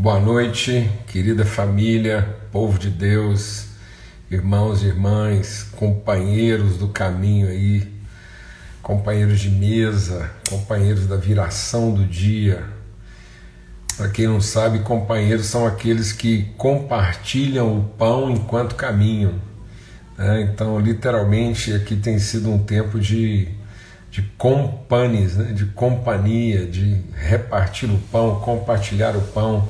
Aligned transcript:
Boa 0.00 0.20
noite, 0.20 0.88
querida 1.08 1.44
família, 1.44 2.38
povo 2.52 2.78
de 2.78 2.88
Deus, 2.88 3.66
irmãos 4.30 4.80
e 4.80 4.86
irmãs, 4.86 5.64
companheiros 5.74 6.76
do 6.76 6.86
caminho 6.86 7.48
aí, 7.48 7.92
companheiros 8.80 9.40
de 9.40 9.50
mesa, 9.50 10.30
companheiros 10.48 11.08
da 11.08 11.16
viração 11.16 11.92
do 11.92 12.04
dia. 12.04 12.62
Para 13.96 14.08
quem 14.10 14.28
não 14.28 14.40
sabe, 14.40 14.78
companheiros 14.84 15.46
são 15.46 15.66
aqueles 15.66 16.12
que 16.12 16.44
compartilham 16.56 17.76
o 17.76 17.82
pão 17.82 18.30
enquanto 18.30 18.76
caminham. 18.76 19.34
Né? 20.16 20.42
Então, 20.42 20.78
literalmente, 20.78 21.72
aqui 21.72 21.96
tem 21.96 22.20
sido 22.20 22.48
um 22.52 22.58
tempo 22.60 23.00
de 23.00 23.48
de 24.18 24.22
companes, 24.36 25.36
né, 25.36 25.52
de 25.52 25.64
companhia, 25.66 26.66
de 26.66 27.00
repartir 27.14 27.88
o 27.88 27.96
pão, 28.10 28.40
compartilhar 28.40 29.16
o 29.16 29.20
pão 29.20 29.68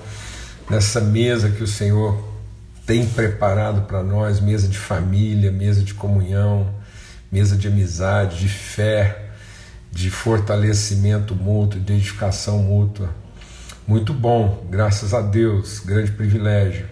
nessa 0.71 1.03
mesa 1.03 1.51
que 1.51 1.63
o 1.63 1.67
Senhor 1.67 2.27
tem 2.87 3.05
preparado 3.07 3.83
para 3.83 4.03
nós 4.03 4.41
mesa 4.41 4.67
de 4.67 4.79
família, 4.79 5.53
mesa 5.53 5.83
de 5.83 5.93
comunhão, 5.93 6.67
mesa 7.31 7.59
de 7.59 7.69
amizade, 7.69 8.39
de 8.39 8.49
fé, 8.49 9.33
de 9.93 10.11
fortalecimento 10.11 11.35
mútuo, 11.35 11.79
de 11.79 11.93
edificação 11.93 12.63
mútua. 12.63 13.11
Muito 13.87 14.15
bom, 14.15 14.67
graças 14.71 15.13
a 15.13 15.21
Deus, 15.21 15.81
grande 15.81 16.11
privilégio. 16.13 16.87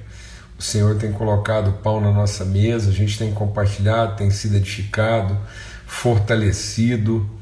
O 0.59 0.63
Senhor 0.63 0.97
tem 0.97 1.11
colocado 1.11 1.69
o 1.69 1.73
pão 1.73 2.03
na 2.03 2.13
nossa 2.13 2.45
mesa, 2.45 2.91
a 2.91 2.93
gente 2.93 3.19
tem 3.19 3.33
compartilhado, 3.33 4.17
tem 4.17 4.31
sido 4.31 4.57
edificado, 4.57 5.39
fortalecido 5.87 7.35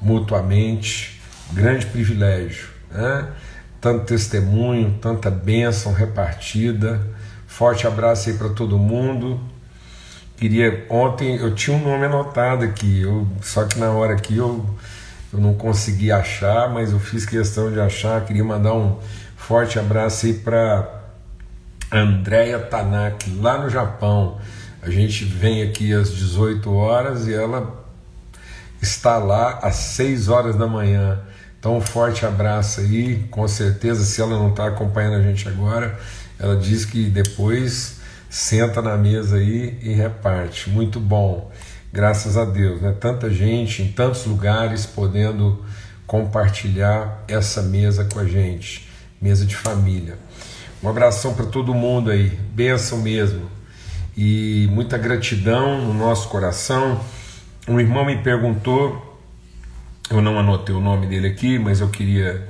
mutuamente. 0.00 1.20
Grande 1.52 1.86
privilégio. 1.86 2.68
Né? 2.90 3.28
Tanto 3.80 4.04
testemunho, 4.04 4.98
tanta 5.00 5.30
bênção 5.30 5.92
repartida. 5.92 7.00
Forte 7.46 7.86
abraço 7.86 8.28
aí 8.28 8.36
para 8.36 8.50
todo 8.50 8.78
mundo. 8.78 9.40
Queria 10.36 10.86
ontem 10.88 11.36
eu 11.36 11.54
tinha 11.54 11.76
um 11.76 11.82
nome 11.82 12.06
anotado 12.06 12.64
aqui, 12.64 13.02
eu, 13.02 13.26
só 13.42 13.64
que 13.64 13.76
na 13.76 13.90
hora 13.90 14.14
aqui 14.14 14.36
eu, 14.36 14.64
eu 15.32 15.40
não 15.40 15.52
consegui 15.52 16.12
achar, 16.12 16.70
mas 16.72 16.92
eu 16.92 17.00
fiz 17.00 17.26
questão 17.26 17.72
de 17.72 17.80
achar. 17.80 18.24
Queria 18.24 18.44
mandar 18.44 18.74
um 18.74 18.98
forte 19.36 19.80
abraço 19.80 20.26
aí 20.26 20.34
para 20.34 20.88
Andréia 21.90 22.58
Tanaki, 22.60 23.30
lá 23.40 23.58
no 23.58 23.68
Japão. 23.68 24.38
A 24.80 24.90
gente 24.90 25.24
vem 25.24 25.62
aqui 25.62 25.92
às 25.92 26.14
18 26.14 26.72
horas 26.72 27.26
e 27.26 27.34
ela 27.34 27.84
está 28.80 29.18
lá 29.18 29.58
às 29.62 29.74
6 29.74 30.28
horas 30.28 30.56
da 30.56 30.66
manhã. 30.66 31.20
Então, 31.58 31.76
um 31.76 31.80
forte 31.80 32.24
abraço 32.24 32.80
aí. 32.80 33.26
Com 33.30 33.46
certeza, 33.48 34.04
se 34.04 34.20
ela 34.20 34.38
não 34.38 34.50
está 34.50 34.66
acompanhando 34.66 35.16
a 35.16 35.22
gente 35.22 35.48
agora, 35.48 35.98
ela 36.38 36.56
diz 36.56 36.84
que 36.84 37.10
depois 37.10 37.98
senta 38.30 38.80
na 38.80 38.96
mesa 38.96 39.36
aí 39.36 39.78
e 39.82 39.92
reparte. 39.92 40.70
Muito 40.70 41.00
bom, 41.00 41.50
graças 41.92 42.36
a 42.36 42.44
Deus, 42.44 42.80
né? 42.80 42.94
Tanta 43.00 43.30
gente 43.30 43.82
em 43.82 43.90
tantos 43.90 44.24
lugares 44.26 44.86
podendo 44.86 45.64
compartilhar 46.06 47.24
essa 47.26 47.62
mesa 47.62 48.04
com 48.04 48.18
a 48.18 48.24
gente, 48.24 48.88
mesa 49.20 49.44
de 49.44 49.56
família. 49.56 50.18
Um 50.82 50.88
abração 50.88 51.34
para 51.34 51.46
todo 51.46 51.74
mundo 51.74 52.10
aí, 52.10 52.28
benção 52.54 52.98
mesmo 52.98 53.50
e 54.16 54.68
muita 54.72 54.98
gratidão 54.98 55.80
no 55.80 55.94
nosso 55.94 56.28
coração 56.28 57.00
um 57.68 57.78
irmão 57.78 58.04
me 58.04 58.16
perguntou, 58.18 59.20
eu 60.10 60.22
não 60.22 60.38
anotei 60.38 60.74
o 60.74 60.80
nome 60.80 61.06
dele 61.06 61.28
aqui, 61.28 61.58
mas 61.58 61.80
eu 61.80 61.88
queria 61.88 62.48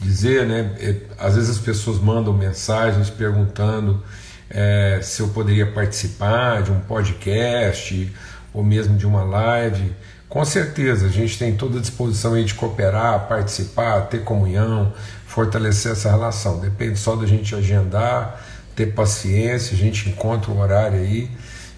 dizer, 0.00 0.46
né? 0.46 0.74
É, 0.78 0.96
às 1.18 1.36
vezes 1.36 1.50
as 1.50 1.58
pessoas 1.58 1.98
mandam 1.98 2.32
mensagens 2.32 3.08
perguntando 3.08 4.02
é, 4.50 5.00
se 5.02 5.20
eu 5.20 5.28
poderia 5.28 5.66
participar 5.66 6.62
de 6.62 6.70
um 6.70 6.80
podcast 6.80 8.12
ou 8.52 8.64
mesmo 8.64 8.96
de 8.96 9.06
uma 9.06 9.22
live. 9.22 9.94
Com 10.28 10.44
certeza, 10.44 11.06
a 11.06 11.10
gente 11.10 11.38
tem 11.38 11.56
toda 11.56 11.78
a 11.78 11.80
disposição 11.80 12.34
aí 12.34 12.44
de 12.44 12.54
cooperar, 12.54 13.28
participar, 13.28 14.02
ter 14.02 14.24
comunhão, 14.24 14.92
fortalecer 15.26 15.92
essa 15.92 16.10
relação. 16.10 16.58
Depende 16.58 16.98
só 16.98 17.14
da 17.14 17.26
gente 17.26 17.54
agendar, 17.54 18.44
ter 18.74 18.86
paciência, 18.86 19.74
a 19.74 19.78
gente 19.78 20.08
encontra 20.08 20.50
o 20.50 20.58
horário 20.58 20.98
aí 20.98 21.30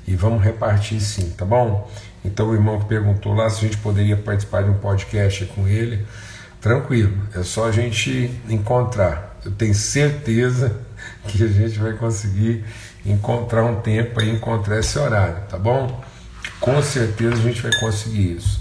e 0.07 0.17
vamos 0.17 0.43
repartir 0.43 1.01
sim, 1.01 1.31
tá 1.37 1.45
bom? 1.45 1.89
Então 2.29 2.51
o 2.51 2.55
irmão 2.55 2.79
que 2.79 2.85
perguntou 2.85 3.33
lá 3.33 3.49
se 3.49 3.65
a 3.65 3.69
gente 3.69 3.79
poderia 3.79 4.17
participar 4.17 4.63
de 4.63 4.71
um 4.71 4.75
podcast 4.75 5.47
com 5.47 5.67
ele, 5.67 6.07
tranquilo, 6.61 7.17
é 7.35 7.43
só 7.43 7.67
a 7.67 7.73
gente 7.73 8.31
encontrar. 8.49 9.39
Eu 9.45 9.51
tenho 9.53 9.75
certeza 9.75 10.77
que 11.27 11.43
a 11.43 11.49
gente 11.49 11.79
vai 11.79 11.95
conseguir 11.95 12.65
encontrar 13.05 13.65
um 13.65 13.81
tempo 13.81 14.21
e 14.21 14.31
encontrar 14.31 14.79
esse 14.79 14.99
horário, 14.99 15.43
tá 15.49 15.57
bom? 15.57 16.05
Com 16.61 16.83
certeza 16.83 17.35
a 17.35 17.41
gente 17.41 17.63
vai 17.63 17.73
conseguir 17.81 18.37
isso. 18.37 18.61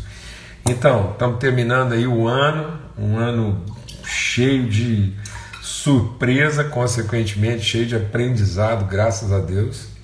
Então, 0.65 1.11
estamos 1.11 1.39
terminando 1.39 1.93
aí 1.93 2.07
o 2.07 2.27
ano, 2.27 2.79
um 2.97 3.17
ano 3.17 3.65
cheio 4.03 4.69
de 4.69 5.13
surpresa, 5.61 6.63
consequentemente 6.63 7.63
cheio 7.63 7.85
de 7.85 7.95
aprendizado, 7.95 8.85
graças 8.85 9.31
a 9.31 9.39
Deus. 9.39 9.96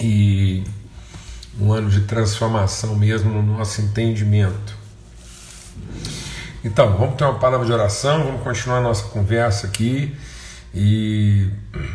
E 0.00 0.64
um 1.60 1.72
ano 1.72 1.90
de 1.90 2.00
transformação 2.02 2.96
mesmo 2.96 3.30
no 3.30 3.42
nosso 3.42 3.82
entendimento. 3.82 4.78
Então, 6.64 6.96
vamos 6.96 7.16
ter 7.16 7.24
uma 7.24 7.38
palavra 7.38 7.66
de 7.66 7.72
oração, 7.72 8.24
vamos 8.24 8.42
continuar 8.42 8.78
a 8.78 8.82
nossa 8.82 9.04
conversa 9.04 9.66
aqui. 9.66 10.14
E 10.74 11.48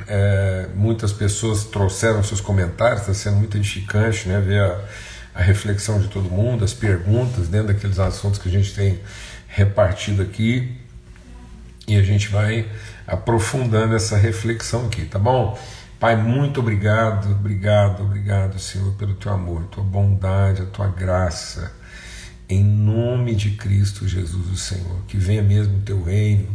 é, 0.08 0.68
muitas 0.76 1.14
pessoas 1.14 1.64
trouxeram 1.64 2.24
seus 2.24 2.42
comentários, 2.42 3.02
está 3.02 3.14
sendo 3.14 3.38
muito 3.38 3.56
edificante 3.58 4.28
né, 4.28 4.40
ver 4.42 4.62
a, 4.62 4.80
a 5.36 5.42
reflexão 5.42 6.00
de 6.00 6.08
todo 6.08 6.30
mundo, 6.30 6.66
as 6.66 6.74
perguntas 6.74 7.48
dentro 7.48 7.68
daqueles 7.68 8.00
assuntos 8.00 8.40
que 8.40 8.50
a 8.50 8.52
gente 8.52 8.74
tem 8.74 9.00
repartido 9.48 10.22
aqui. 10.22 10.76
E 11.88 11.96
a 11.96 12.04
gente 12.04 12.28
vai 12.30 12.68
aprofundando 13.08 13.96
essa 13.96 14.18
reflexão 14.18 14.88
aqui, 14.88 15.06
tá 15.06 15.20
bom? 15.20 15.58
Pai, 15.98 16.18
muito 16.18 16.60
obrigado, 16.60 17.32
obrigado, 17.32 18.04
obrigado, 18.04 18.60
Senhor, 18.60 18.94
pelo 18.96 19.14
teu 19.14 19.32
amor, 19.32 19.64
tua 19.68 19.84
bondade, 19.84 20.62
a 20.62 20.66
tua 20.66 20.88
graça. 20.88 21.72
Em 22.50 22.62
nome 22.62 23.34
de 23.34 23.52
Cristo 23.52 24.06
Jesus, 24.06 24.52
o 24.52 24.58
Senhor, 24.58 25.02
que 25.08 25.18
venha 25.18 25.42
mesmo 25.42 25.78
o 25.78 25.82
teu 25.82 26.04
reino, 26.04 26.50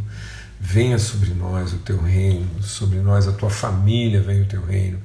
venha 0.60 0.98
sobre 0.98 1.30
nós 1.30 1.72
o 1.72 1.78
teu 1.78 2.00
reino, 2.02 2.62
sobre 2.62 2.98
nós 2.98 3.26
a 3.26 3.32
tua 3.32 3.48
família, 3.48 4.20
venha 4.20 4.42
o 4.42 4.46
teu 4.46 4.62
reino 4.62 5.00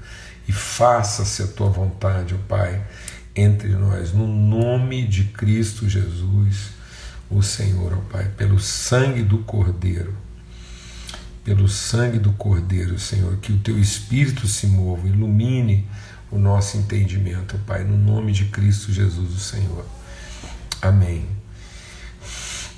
e 0.45 0.51
faça-se 0.51 1.41
a 1.41 1.47
tua 1.47 1.69
vontade, 1.69 2.35
ó 2.35 2.37
Pai, 2.45 2.83
entre 3.33 3.69
nós, 3.69 4.11
no 4.11 4.27
nome 4.27 5.07
de 5.07 5.23
Cristo 5.23 5.87
Jesus, 5.87 6.71
o 7.29 7.41
Senhor, 7.41 7.93
ó 7.93 8.01
Pai, 8.11 8.29
pelo 8.35 8.59
sangue 8.59 9.23
do 9.23 9.39
Cordeiro 9.39 10.24
pelo 11.45 11.69
sangue 11.69 12.17
do 12.17 12.31
Cordeiro, 12.33 12.97
Senhor, 12.97 13.37
que 13.37 13.53
o 13.53 13.59
teu 13.59 13.77
Espírito 13.77 14.47
se 14.47 14.65
mova, 14.65 15.07
ilumine 15.07 15.87
o 16.31 16.39
nosso 16.39 16.75
entendimento, 16.75 17.55
Pai, 17.67 17.83
no 17.83 17.95
nome 17.95 18.31
de 18.31 18.45
Cristo 18.45 18.91
Jesus, 18.91 19.31
o 19.31 19.39
Senhor. 19.39 19.85
Amém. 20.81 21.23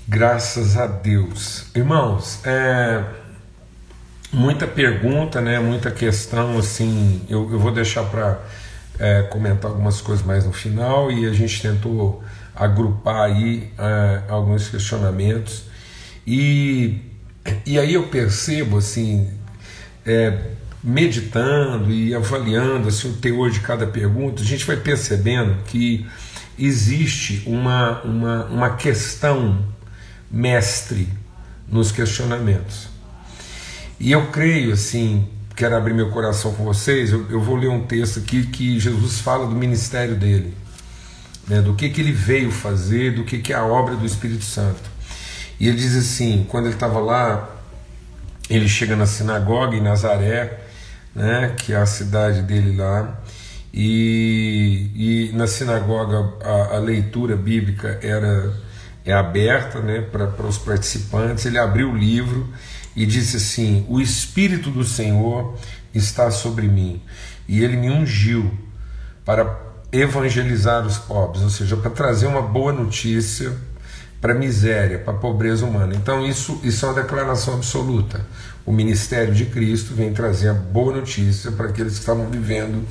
Graças 0.06 0.76
a 0.76 0.86
Deus. 0.86 1.68
Irmãos, 1.74 2.46
é, 2.46 3.06
muita 4.34 4.68
pergunta, 4.68 5.40
né, 5.40 5.60
muita 5.60 5.90
questão, 5.90 6.58
assim, 6.60 7.22
eu, 7.30 7.50
eu 7.50 7.60
vou 7.60 7.72
deixar 7.72 8.04
para 8.04 8.38
é, 9.00 9.24
comentar 9.24 9.72
algumas 9.72 10.02
coisas 10.02 10.26
mais 10.26 10.46
no 10.46 10.52
final 10.52 11.10
e 11.10 11.26
a 11.26 11.32
gente 11.32 11.62
tentou 11.62 12.22
agrupar 12.54 13.30
aí 13.30 13.72
é, 13.78 14.24
alguns 14.28 14.68
questionamentos 14.68 15.64
e 16.26 17.07
e 17.66 17.80
aí 17.80 17.94
eu 17.94 18.08
percebo 18.08 18.78
assim, 18.78 19.30
é, 20.06 20.52
meditando 20.84 21.92
e 21.92 22.16
avaliando 22.16 22.88
assim, 22.88 23.10
o 23.10 23.14
teor 23.14 23.50
de 23.50 23.60
cada 23.60 23.86
pergunta, 23.86 24.42
a 24.42 24.46
gente 24.46 24.66
vai 24.66 24.78
percebendo 24.78 25.64
que 25.66 26.06
existe 26.58 27.44
uma, 27.46 28.02
uma, 28.04 28.46
uma 28.46 28.70
questão 28.76 29.66
mestre 30.32 31.08
nos 31.68 31.92
questionamentos. 31.92 32.88
E 34.00 34.12
eu 34.12 34.28
creio 34.28 34.74
assim, 34.74 35.28
quero 35.56 35.76
abrir 35.76 35.94
meu 35.94 36.10
coração 36.10 36.54
com 36.54 36.64
vocês, 36.64 37.12
eu, 37.12 37.30
eu 37.30 37.42
vou 37.42 37.56
ler 37.56 37.70
um 37.70 37.86
texto 37.86 38.20
aqui 38.20 38.46
que 38.46 38.80
Jesus 38.80 39.20
fala 39.20 39.48
do 39.48 39.56
ministério 39.56 40.16
dele, 40.16 40.54
né, 41.48 41.62
do 41.62 41.74
que, 41.74 41.90
que 41.90 42.02
ele 42.02 42.12
veio 42.12 42.52
fazer, 42.52 43.16
do 43.16 43.24
que, 43.24 43.40
que 43.40 43.52
é 43.52 43.56
a 43.56 43.66
obra 43.66 43.96
do 43.96 44.06
Espírito 44.06 44.44
Santo. 44.44 44.97
E 45.60 45.68
ele 45.68 45.78
diz 45.78 45.96
assim: 45.96 46.46
quando 46.50 46.66
ele 46.66 46.76
estava 46.76 47.00
lá, 47.00 47.50
ele 48.50 48.68
chega 48.68 48.96
na 48.96 49.06
sinagoga 49.06 49.76
em 49.76 49.82
Nazaré, 49.82 50.60
né, 51.16 51.56
que 51.58 51.74
é 51.74 51.78
a 51.78 51.86
cidade 51.86 52.42
dele 52.42 52.76
lá, 52.76 53.20
e, 53.74 54.92
e 54.96 55.32
na 55.36 55.48
sinagoga 55.48 56.34
a, 56.44 56.76
a 56.76 56.80
leitura 56.80 57.36
bíblica 57.36 58.00
era 58.02 58.54
é 59.06 59.14
aberta 59.14 59.80
né, 59.80 60.02
para 60.02 60.46
os 60.46 60.58
participantes. 60.58 61.46
Ele 61.46 61.58
abriu 61.58 61.92
o 61.92 61.98
livro 61.98 62.48
e 62.96 63.06
disse 63.06 63.38
assim: 63.38 63.86
O 63.88 64.02
Espírito 64.02 64.70
do 64.70 64.84
Senhor 64.84 65.58
está 65.94 66.30
sobre 66.30 66.68
mim, 66.68 67.02
e 67.48 67.64
ele 67.64 67.78
me 67.78 67.90
ungiu 67.90 68.52
para 69.24 69.66
evangelizar 69.92 70.86
os 70.86 70.98
pobres, 70.98 71.42
ou 71.42 71.50
seja, 71.50 71.78
para 71.78 71.90
trazer 71.90 72.28
uma 72.28 72.42
boa 72.42 72.74
notícia 72.74 73.56
para 74.20 74.34
a 74.34 74.36
miséria, 74.36 75.00
para 75.00 75.14
a 75.14 75.18
pobreza 75.18 75.66
humana. 75.66 75.94
Então, 75.96 76.26
isso, 76.26 76.60
isso 76.64 76.86
é 76.86 76.90
uma 76.90 77.02
declaração 77.02 77.54
absoluta. 77.56 78.26
O 78.66 78.72
ministério 78.72 79.34
de 79.34 79.46
Cristo 79.46 79.94
vem 79.94 80.12
trazer 80.14 80.50
a 80.50 80.54
boa 80.54 80.96
notícia 80.96 81.52
para 81.52 81.68
aqueles 81.68 81.94
que 81.94 82.00
estavam 82.00 82.30
vivendo 82.30 82.86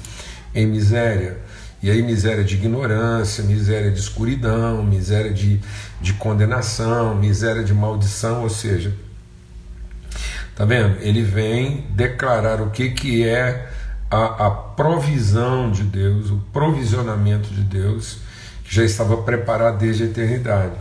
em 0.55 0.67
miséria. 0.67 1.38
E 1.82 1.90
aí, 1.90 2.02
miséria 2.02 2.43
de 2.43 2.55
ignorância, 2.55 3.44
miséria 3.44 3.90
de 3.90 3.99
escuridão, 3.99 4.82
miséria 4.82 5.32
de, 5.32 5.61
de 6.00 6.14
condenação, 6.14 7.14
miséria 7.14 7.62
de 7.62 7.75
maldição, 7.75 8.43
ou 8.43 8.49
seja, 8.49 8.94
tá 10.55 10.64
vendo? 10.64 10.96
Ele 11.00 11.23
vem 11.23 11.87
declarar 11.90 12.62
o 12.62 12.70
que, 12.70 12.90
que 12.90 13.28
é 13.28 13.69
a, 14.11 14.46
a 14.46 14.50
provisão 14.50 15.70
de 15.70 15.82
Deus, 15.82 16.31
o 16.31 16.38
provisionamento 16.52 17.50
de 17.50 17.62
Deus, 17.62 18.19
que 18.64 18.75
já 18.75 18.82
estava 18.82 19.19
preparado 19.19 19.78
desde 19.78 20.05
a 20.05 20.06
eternidade. 20.06 20.75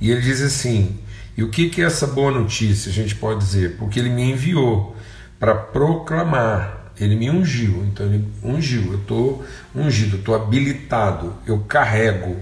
E 0.00 0.10
ele 0.10 0.20
diz 0.20 0.40
assim: 0.40 0.98
e 1.38 1.42
o 1.44 1.50
que, 1.50 1.70
que 1.70 1.80
é 1.80 1.84
essa 1.84 2.04
boa 2.04 2.32
notícia, 2.32 2.90
a 2.90 2.92
gente 2.92 3.14
pode 3.14 3.38
dizer? 3.38 3.76
Porque 3.76 4.00
ele 4.00 4.08
me 4.08 4.32
enviou 4.32 4.96
para 5.38 5.54
proclamar, 5.54 6.90
ele 6.98 7.14
me 7.14 7.30
ungiu, 7.30 7.84
então 7.84 8.06
ele 8.06 8.26
ungiu, 8.42 8.92
eu 8.92 8.98
estou 8.98 9.44
ungido, 9.72 10.16
estou 10.16 10.34
habilitado, 10.34 11.32
eu 11.46 11.60
carrego. 11.60 12.36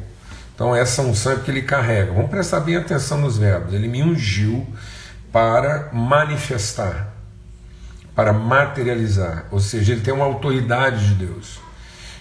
Então 0.55 0.75
essa 0.75 1.03
unção 1.03 1.33
é 1.33 1.37
que 1.37 1.51
ele 1.51 1.61
carrega. 1.61 2.11
Vamos 2.11 2.31
prestar 2.31 2.61
bem 2.61 2.77
atenção 2.77 3.21
nos 3.21 3.37
verbos. 3.37 3.75
Ele 3.75 3.87
me 3.87 4.03
ungiu 4.03 4.67
para 5.31 5.91
manifestar, 5.93 7.13
para 8.15 8.33
materializar, 8.33 9.45
ou 9.51 9.61
seja, 9.61 9.93
ele 9.93 10.01
tem 10.01 10.15
uma 10.15 10.25
autoridade 10.25 11.09
de 11.09 11.27
Deus. 11.27 11.61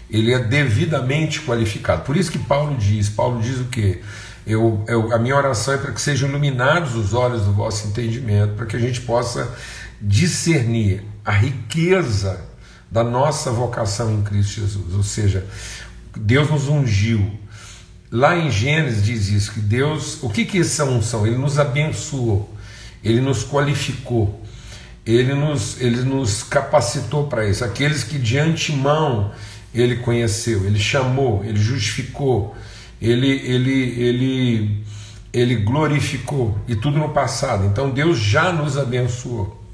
Ele 0.10 0.34
é 0.34 0.40
devidamente 0.40 1.40
qualificado. 1.40 2.02
Por 2.02 2.18
isso 2.18 2.30
que 2.30 2.38
Paulo 2.38 2.76
diz, 2.76 3.08
Paulo 3.08 3.42
diz 3.42 3.62
o 3.62 3.66
quê? 3.66 4.02
Eu, 4.46 4.84
eu, 4.88 5.12
a 5.14 5.18
minha 5.18 5.36
oração 5.36 5.74
é 5.74 5.78
para 5.78 5.92
que 5.92 6.00
sejam 6.00 6.30
iluminados 6.30 6.96
os 6.96 7.14
olhos 7.14 7.44
do 7.44 7.52
vosso 7.52 7.88
entendimento, 7.88 8.54
para 8.54 8.66
que 8.66 8.76
a 8.76 8.80
gente 8.80 9.02
possa 9.02 9.52
discernir 10.00 11.04
a 11.24 11.32
riqueza 11.32 12.40
da 12.92 13.04
nossa 13.04 13.52
vocação 13.52 14.14
em 14.14 14.22
Cristo 14.22 14.62
Jesus. 14.62 14.94
Ou 14.94 15.04
seja, 15.04 15.46
Deus 16.16 16.50
nos 16.50 16.68
ungiu. 16.68 17.40
Lá 18.12 18.38
em 18.38 18.52
Gênesis 18.52 19.04
diz 19.04 19.28
isso, 19.30 19.52
que 19.52 19.60
Deus, 19.60 20.22
o 20.22 20.30
que, 20.30 20.46
que 20.46 20.60
essa 20.60 20.86
unção? 20.86 21.26
Ele 21.26 21.38
nos 21.38 21.58
abençoou, 21.58 22.54
ele 23.04 23.20
nos 23.20 23.44
qualificou, 23.44 24.42
ele 25.06 25.34
nos, 25.34 25.82
ele 25.82 26.02
nos 26.04 26.44
capacitou 26.44 27.28
para 27.28 27.50
isso. 27.50 27.66
Aqueles 27.66 28.04
que 28.04 28.20
de 28.20 28.38
antemão 28.38 29.34
ele 29.74 29.98
conheceu, 29.98 30.66
ele 30.66 30.80
chamou, 30.80 31.44
ele 31.44 31.60
justificou, 31.60 32.56
ele, 33.02 33.30
ele, 33.30 34.00
ele, 34.00 34.84
ele 35.34 35.56
glorificou, 35.56 36.58
e 36.68 36.76
tudo 36.76 36.98
no 36.98 37.10
passado. 37.10 37.66
Então 37.66 37.90
Deus 37.90 38.18
já 38.20 38.52
nos 38.52 38.78
abençoou. 38.78 39.66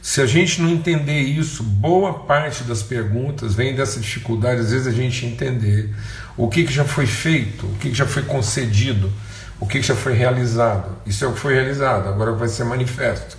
Se 0.00 0.22
a 0.22 0.26
gente 0.26 0.62
não 0.62 0.70
entender 0.70 1.20
isso, 1.20 1.62
boa 1.62 2.20
parte 2.20 2.64
das 2.64 2.82
perguntas 2.82 3.54
vem 3.54 3.74
dessa 3.74 4.00
dificuldade, 4.00 4.60
às 4.60 4.70
vezes, 4.70 4.86
a 4.86 4.90
gente 4.90 5.26
entender 5.26 5.94
o 6.36 6.48
que, 6.48 6.64
que 6.64 6.72
já 6.72 6.84
foi 6.84 7.06
feito, 7.06 7.66
o 7.66 7.74
que, 7.74 7.90
que 7.90 7.94
já 7.94 8.06
foi 8.06 8.22
concedido, 8.22 9.12
o 9.60 9.66
que, 9.66 9.80
que 9.80 9.86
já 9.86 9.94
foi 9.94 10.14
realizado. 10.14 10.96
Isso 11.04 11.24
é 11.24 11.28
o 11.28 11.32
que 11.32 11.38
foi 11.38 11.52
realizado, 11.52 12.08
agora 12.08 12.32
vai 12.32 12.48
ser 12.48 12.64
manifesto. 12.64 13.36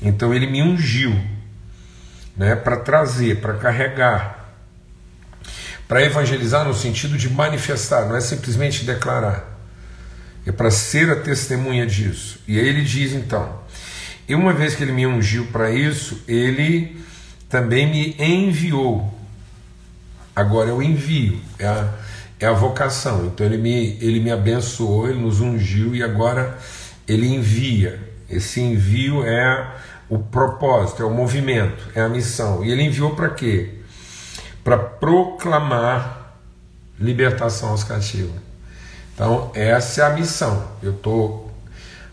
Então 0.00 0.34
ele 0.34 0.46
me 0.46 0.62
ungiu 0.62 1.16
né, 2.36 2.56
para 2.56 2.78
trazer, 2.78 3.40
para 3.40 3.54
carregar, 3.54 4.37
para 5.88 6.04
evangelizar 6.04 6.66
no 6.66 6.74
sentido 6.74 7.16
de 7.16 7.30
manifestar, 7.30 8.06
não 8.06 8.14
é 8.14 8.20
simplesmente 8.20 8.84
declarar. 8.84 9.58
É 10.46 10.52
para 10.52 10.70
ser 10.70 11.10
a 11.10 11.16
testemunha 11.16 11.86
disso. 11.86 12.38
E 12.46 12.60
aí 12.60 12.68
ele 12.68 12.84
diz 12.84 13.12
então: 13.12 13.58
e 14.28 14.34
uma 14.34 14.52
vez 14.52 14.74
que 14.74 14.82
ele 14.82 14.92
me 14.92 15.06
ungiu 15.06 15.46
para 15.46 15.70
isso, 15.70 16.22
ele 16.28 17.00
também 17.48 17.86
me 17.90 18.14
enviou. 18.22 19.14
Agora 20.36 20.68
eu 20.68 20.82
envio, 20.82 21.40
é 21.58 21.66
a, 21.66 21.94
é 22.38 22.46
a 22.46 22.52
vocação. 22.52 23.24
Então 23.26 23.46
ele 23.46 23.56
me, 23.56 23.96
ele 24.02 24.20
me 24.20 24.30
abençoou, 24.30 25.08
ele 25.08 25.18
nos 25.18 25.40
ungiu 25.40 25.94
e 25.96 26.02
agora 26.02 26.58
ele 27.08 27.26
envia. 27.26 27.98
Esse 28.28 28.60
envio 28.60 29.24
é 29.24 29.74
o 30.10 30.18
propósito, 30.18 31.02
é 31.02 31.06
o 31.06 31.10
movimento, 31.10 31.88
é 31.94 32.02
a 32.02 32.08
missão. 32.08 32.62
E 32.62 32.70
ele 32.70 32.82
enviou 32.82 33.16
para 33.16 33.30
quê? 33.30 33.78
Para 34.68 34.76
proclamar 34.76 36.34
libertação 37.00 37.70
aos 37.70 37.82
cativos. 37.82 38.34
Então, 39.14 39.50
essa 39.54 40.02
é 40.02 40.04
a 40.04 40.10
missão. 40.10 40.62
Eu 40.82 40.90
estou. 40.92 41.50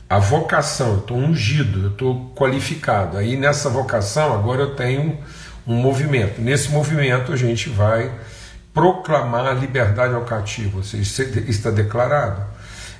A 0.10 0.19
vocação, 0.19 0.94
eu 0.94 1.00
estou 1.00 1.18
ungido, 1.18 1.84
eu 1.84 1.90
estou 1.90 2.31
qualificado. 2.34 3.18
Aí 3.18 3.36
nessa 3.36 3.69
vocação, 3.69 4.34
agora 4.34 4.62
eu 4.62 4.74
tenho 4.74 5.18
um 5.68 5.75
movimento. 5.75 6.40
Nesse 6.40 6.69
movimento, 6.69 7.34
a 7.34 7.36
gente 7.36 7.68
vai 7.68 8.10
proclamar 8.74 9.48
a 9.48 9.54
liberdade 9.54 10.13
ao 10.13 10.24
cativo, 10.24 10.78
ou 10.78 10.84
seja, 10.84 11.04
isso 11.04 11.22
está 11.50 11.72
declarado. 11.72 12.42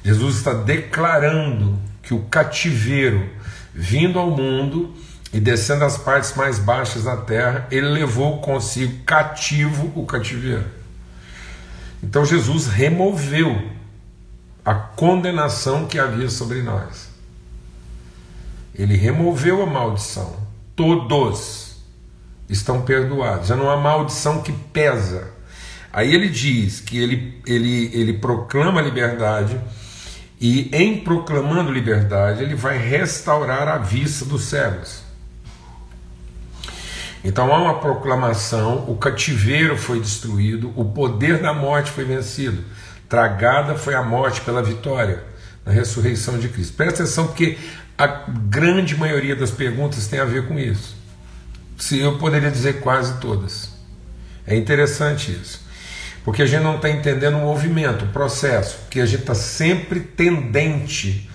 Jesus 0.04 0.36
está 0.36 0.54
declarando 0.54 1.80
que 2.04 2.14
o 2.14 2.24
cativeiro 2.24 3.30
vindo 3.74 4.20
ao 4.20 4.32
mundo 4.32 4.94
e 5.34 5.40
descendo 5.40 5.84
às 5.84 5.98
partes 5.98 6.34
mais 6.36 6.60
baixas 6.60 7.04
da 7.04 7.18
terra, 7.18 7.68
ele 7.70 7.88
levou 7.88 8.40
consigo 8.40 9.04
cativo 9.04 9.92
o 9.96 10.06
cativeiro. 10.06 10.66
Então 12.02 12.24
Jesus 12.24 12.68
removeu 12.68 13.70
a 14.64 14.74
condenação 14.74 15.86
que 15.86 16.00
havia 16.00 16.30
sobre 16.30 16.62
nós. 16.62 17.10
Ele 18.74 18.96
removeu 18.96 19.62
a 19.62 19.66
maldição. 19.66 20.36
Todos 20.76 21.78
estão 22.50 22.82
perdoados. 22.82 23.48
Já 23.48 23.56
não 23.56 23.70
há 23.70 23.78
maldição 23.78 24.42
que 24.42 24.52
pesa. 24.52 25.30
Aí 25.92 26.14
ele 26.14 26.30
diz 26.30 26.82
que 26.82 26.98
ele, 26.98 27.42
ele, 27.46 27.90
ele 27.94 28.14
proclama 28.14 28.82
a 28.82 28.84
liberdade 28.84 29.60
e, 30.40 30.70
em 30.74 31.00
proclamando 31.00 31.72
liberdade, 31.72 32.44
ele 32.44 32.56
vai 32.56 32.78
restaurar 32.78 33.68
a 33.68 33.78
vista 33.78 34.26
dos 34.26 34.44
cegos. 34.44 35.05
Então 37.26 37.52
há 37.52 37.60
uma 37.60 37.80
proclamação: 37.80 38.86
o 38.88 38.96
cativeiro 38.96 39.76
foi 39.76 40.00
destruído, 40.00 40.72
o 40.76 40.86
poder 40.86 41.42
da 41.42 41.54
morte 41.54 41.90
foi 41.90 42.06
vencido, 42.06 42.64
tragada 43.10 43.74
foi 43.74 43.96
a 43.96 44.04
morte 44.04 44.42
pela 44.42 44.62
vitória 44.62 45.24
na 45.66 45.72
ressurreição 45.72 46.38
de 46.38 46.48
Cristo. 46.48 46.78
Presta 46.78 47.02
atenção, 47.02 47.26
porque 47.26 47.58
a 47.98 48.06
grande 48.06 48.96
maioria 48.96 49.36
das 49.36 49.50
perguntas 49.50 50.08
tem 50.08 50.20
a 50.20 50.26
ver 50.26 50.48
com 50.48 50.60
isso. 50.60 50.96
Se 51.78 52.00
eu 52.00 52.20
poderia 52.20 52.52
dizer 52.52 52.82
quase 52.82 53.20
todas. 53.20 53.74
É 54.46 54.56
interessante 54.56 55.32
isso. 55.32 55.66
Porque 56.24 56.44
a 56.44 56.46
gente 56.46 56.62
não 56.62 56.76
está 56.76 56.90
entendendo 56.90 57.38
o 57.38 57.42
movimento, 57.42 58.06
o 58.06 58.10
processo, 58.10 58.78
porque 58.82 59.02
a 59.02 59.06
gente 59.06 59.22
está 59.22 59.34
sempre 59.34 60.00
tendente 60.00 61.28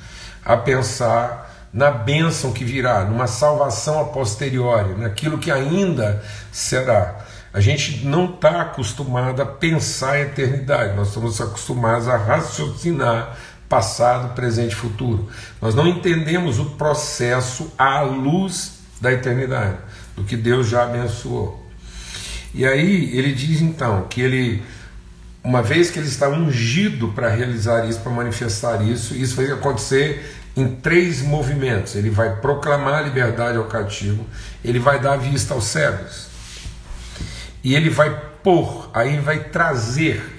a 0.45 0.57
pensar 0.57 1.50
na 1.73 1.91
bênção 1.91 2.53
que 2.53 2.65
virá, 2.65 3.05
numa 3.05 3.27
salvação 3.27 4.01
a 4.01 4.05
posteriori, 4.05 4.95
naquilo 4.95 5.39
que 5.39 5.51
ainda 5.51 6.23
será. 6.51 7.25
A 7.53 7.61
gente 7.61 8.05
não 8.05 8.27
está 8.27 8.63
acostumado 8.63 9.41
a 9.41 9.47
pensar 9.47 10.13
a 10.13 10.21
eternidade, 10.21 10.97
nós 10.97 11.09
estamos 11.09 11.41
acostumados 11.41 12.09
a 12.09 12.17
raciocinar 12.17 13.37
passado, 13.69 14.35
presente 14.35 14.73
e 14.73 14.77
futuro. 14.77 15.29
Nós 15.63 15.75
não 15.75 15.87
entendemos 15.87 16.59
o 16.59 16.71
processo 16.71 17.73
à 17.79 18.01
luz 18.01 18.81
da 19.01 19.13
eternidade, 19.13 19.77
do 20.17 20.25
que 20.25 20.37
Deus 20.37 20.69
já 20.69 20.83
abençoou. 20.83 21.65
E 22.53 22.67
aí 22.67 23.17
ele 23.17 23.33
diz 23.33 23.61
então 23.61 24.07
que 24.11 24.21
ele, 24.21 24.63
uma 25.43 25.63
vez 25.63 25.89
que 25.89 26.01
ele 26.01 26.09
está 26.09 26.29
ungido 26.29 27.09
para 27.09 27.29
realizar 27.29 27.89
isso, 27.89 28.01
para 28.01 28.11
manifestar 28.11 28.83
isso, 28.83 29.15
isso 29.15 29.37
vai 29.37 29.47
acontecer 29.53 30.40
em 30.57 30.77
três 30.77 31.23
movimentos. 31.23 31.95
Ele 31.95 32.11
vai 32.11 32.37
proclamar 32.37 33.01
a 33.01 33.03
liberdade 33.03 33.57
ao 33.57 33.65
cativo, 33.65 34.27
ele 34.65 34.79
vai 34.79 35.01
dar 35.01 35.17
vista 35.17 35.55
aos 35.55 35.65
cegos, 35.65 36.29
e 37.63 37.75
ele 37.75 37.91
vai 37.91 38.11
pôr, 38.43 38.91
aí 38.95 39.19
vai 39.19 39.45
trazer, 39.45 40.37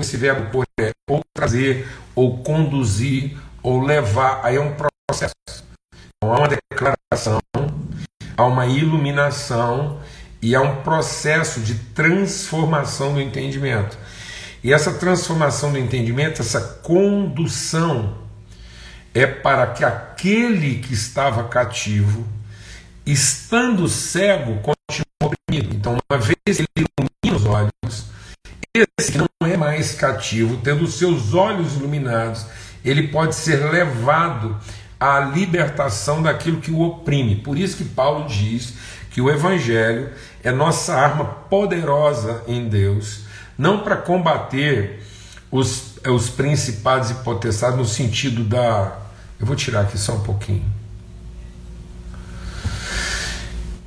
esse 0.00 0.16
verbo 0.16 0.50
pôr 0.50 0.64
é 0.80 0.90
ou 1.08 1.20
trazer, 1.34 1.88
ou 2.14 2.38
conduzir, 2.38 3.36
ou 3.62 3.80
levar, 3.82 4.40
aí 4.42 4.56
é 4.56 4.60
um 4.60 4.74
processo. 4.74 5.34
Então, 6.16 6.34
há 6.34 6.38
uma 6.38 6.48
declaração, 6.48 7.40
há 8.36 8.44
uma 8.46 8.66
iluminação 8.66 10.00
e 10.42 10.54
há 10.54 10.60
um 10.60 10.82
processo 10.82 11.60
de 11.60 11.74
transformação 11.74 13.14
do 13.14 13.20
entendimento. 13.20 13.96
E 14.62 14.72
essa 14.72 14.94
transformação 14.94 15.72
do 15.72 15.78
entendimento, 15.78 16.40
essa 16.40 16.60
condução, 16.82 18.23
é 19.14 19.26
para 19.26 19.68
que 19.68 19.84
aquele 19.84 20.80
que 20.80 20.92
estava 20.92 21.44
cativo, 21.44 22.26
estando 23.06 23.88
cego, 23.88 24.60
continue 24.60 25.04
oprimido. 25.22 25.74
Então, 25.74 25.96
uma 26.10 26.18
vez 26.18 26.36
ele 26.46 26.68
ilumina 26.76 27.36
os 27.36 27.44
olhos, 27.46 28.06
esse 28.98 29.12
que 29.12 29.18
não 29.18 29.28
é 29.42 29.56
mais 29.56 29.94
cativo, 29.94 30.56
tendo 30.58 30.86
seus 30.86 31.32
olhos 31.32 31.76
iluminados, 31.76 32.44
ele 32.84 33.08
pode 33.08 33.36
ser 33.36 33.70
levado 33.70 34.58
à 34.98 35.20
libertação 35.20 36.22
daquilo 36.22 36.60
que 36.60 36.72
o 36.72 36.80
oprime. 36.80 37.36
Por 37.36 37.56
isso 37.56 37.76
que 37.76 37.84
Paulo 37.84 38.26
diz 38.26 38.74
que 39.10 39.20
o 39.20 39.30
Evangelho 39.30 40.10
é 40.42 40.50
nossa 40.50 40.94
arma 40.94 41.24
poderosa 41.24 42.42
em 42.48 42.68
Deus 42.68 43.24
não 43.58 43.80
para 43.80 43.96
combater 43.96 45.02
os, 45.50 45.94
os 46.06 46.28
principados 46.28 47.10
e 47.10 47.14
potestades 47.14 47.78
no 47.78 47.84
sentido 47.84 48.44
da. 48.44 49.00
Eu 49.38 49.46
vou 49.46 49.56
tirar 49.56 49.82
aqui 49.82 49.98
só 49.98 50.14
um 50.14 50.20
pouquinho. 50.20 50.64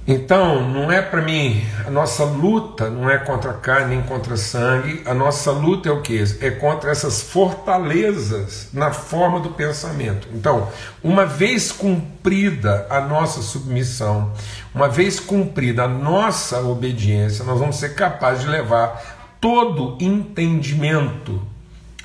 Então, 0.09 0.65
não 0.69 0.89
é 0.89 1.01
para 1.01 1.21
mim, 1.21 1.61
a 1.85 1.91
nossa 1.91 2.23
luta 2.23 2.89
não 2.89 3.09
é 3.09 3.17
contra 3.17 3.51
carne 3.51 3.93
nem 3.97 4.01
contra 4.01 4.37
sangue, 4.37 5.01
a 5.05 5.13
nossa 5.13 5.51
luta 5.51 5.89
é 5.89 5.91
o 5.91 6.01
que? 6.01 6.23
É 6.39 6.49
contra 6.49 6.89
essas 6.89 7.21
fortalezas 7.21 8.69
na 8.71 8.89
forma 8.89 9.41
do 9.41 9.49
pensamento. 9.49 10.29
Então, 10.33 10.69
uma 11.03 11.25
vez 11.25 11.73
cumprida 11.73 12.87
a 12.89 13.01
nossa 13.01 13.41
submissão, 13.41 14.31
uma 14.73 14.87
vez 14.87 15.19
cumprida 15.19 15.83
a 15.83 15.89
nossa 15.89 16.61
obediência, 16.61 17.43
nós 17.43 17.59
vamos 17.59 17.75
ser 17.75 17.93
capazes 17.93 18.45
de 18.45 18.49
levar 18.49 19.17
todo 19.41 19.97
entendimento 19.99 21.41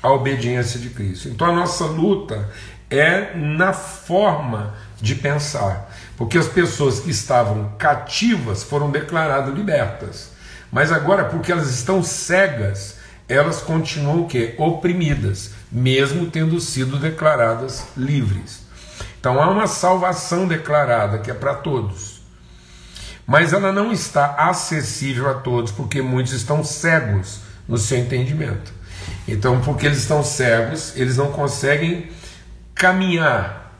à 0.01 0.11
obediência 0.11 0.77
de 0.77 0.89
Cristo. 0.89 1.29
Então 1.29 1.47
a 1.47 1.53
nossa 1.53 1.85
luta 1.85 2.49
é 2.97 3.33
na 3.35 3.73
forma 3.73 4.73
de 5.01 5.15
pensar, 5.15 5.91
porque 6.17 6.37
as 6.37 6.47
pessoas 6.47 6.99
que 6.99 7.11
estavam 7.11 7.73
cativas 7.77 8.63
foram 8.63 8.89
declaradas 8.89 9.53
libertas, 9.53 10.31
mas 10.71 10.91
agora 10.91 11.25
porque 11.25 11.51
elas 11.51 11.69
estão 11.69 12.03
cegas, 12.03 12.97
elas 13.27 13.61
continuam 13.61 14.21
o 14.21 14.27
quê? 14.27 14.55
Oprimidas, 14.57 15.51
mesmo 15.71 16.29
tendo 16.29 16.59
sido 16.59 16.97
declaradas 16.97 17.85
livres. 17.97 18.63
Então 19.19 19.41
há 19.41 19.49
uma 19.49 19.67
salvação 19.67 20.47
declarada 20.47 21.19
que 21.19 21.31
é 21.31 21.33
para 21.33 21.55
todos 21.55 22.13
mas 23.25 23.53
ela 23.53 23.71
não 23.71 23.91
está 23.91 24.35
acessível 24.37 25.29
a 25.29 25.35
todos, 25.35 25.71
porque 25.71 26.01
muitos 26.01 26.33
estão 26.33 26.63
cegos 26.63 27.39
no 27.67 27.77
seu 27.77 27.97
entendimento. 27.97 28.73
Então, 29.27 29.61
porque 29.61 29.85
eles 29.85 29.99
estão 29.99 30.23
cegos, 30.23 30.93
eles 30.95 31.17
não 31.17 31.31
conseguem 31.31 32.09
caminhar, 32.75 33.73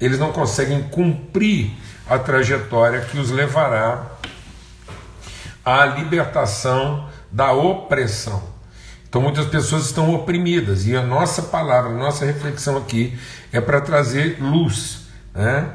eles 0.00 0.18
não 0.18 0.32
conseguem 0.32 0.82
cumprir 0.84 1.72
a 2.08 2.18
trajetória 2.18 3.00
que 3.00 3.18
os 3.18 3.30
levará 3.30 4.06
à 5.64 5.84
libertação 5.84 7.08
da 7.30 7.52
opressão. 7.52 8.42
Então, 9.08 9.20
muitas 9.20 9.46
pessoas 9.46 9.86
estão 9.86 10.14
oprimidas, 10.14 10.86
e 10.86 10.96
a 10.96 11.02
nossa 11.02 11.42
palavra, 11.42 11.90
a 11.90 11.94
nossa 11.94 12.24
reflexão 12.24 12.76
aqui 12.76 13.18
é 13.52 13.60
para 13.60 13.80
trazer 13.80 14.38
luz, 14.40 15.06
né? 15.34 15.70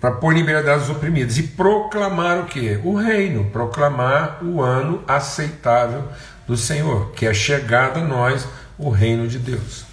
para 0.00 0.12
pôr 0.12 0.34
liberdade 0.34 0.80
aos 0.80 0.90
oprimidos 0.90 1.38
e 1.38 1.42
proclamar 1.42 2.40
o 2.40 2.46
que? 2.46 2.80
O 2.82 2.94
reino, 2.94 3.44
proclamar 3.50 4.42
o 4.42 4.62
ano 4.62 5.04
aceitável 5.06 6.04
do 6.46 6.56
Senhor, 6.56 7.12
que 7.12 7.26
é 7.26 7.34
chegada 7.34 8.00
a 8.00 8.04
nós 8.04 8.48
o 8.78 8.88
reino 8.88 9.28
de 9.28 9.38
Deus. 9.38 9.89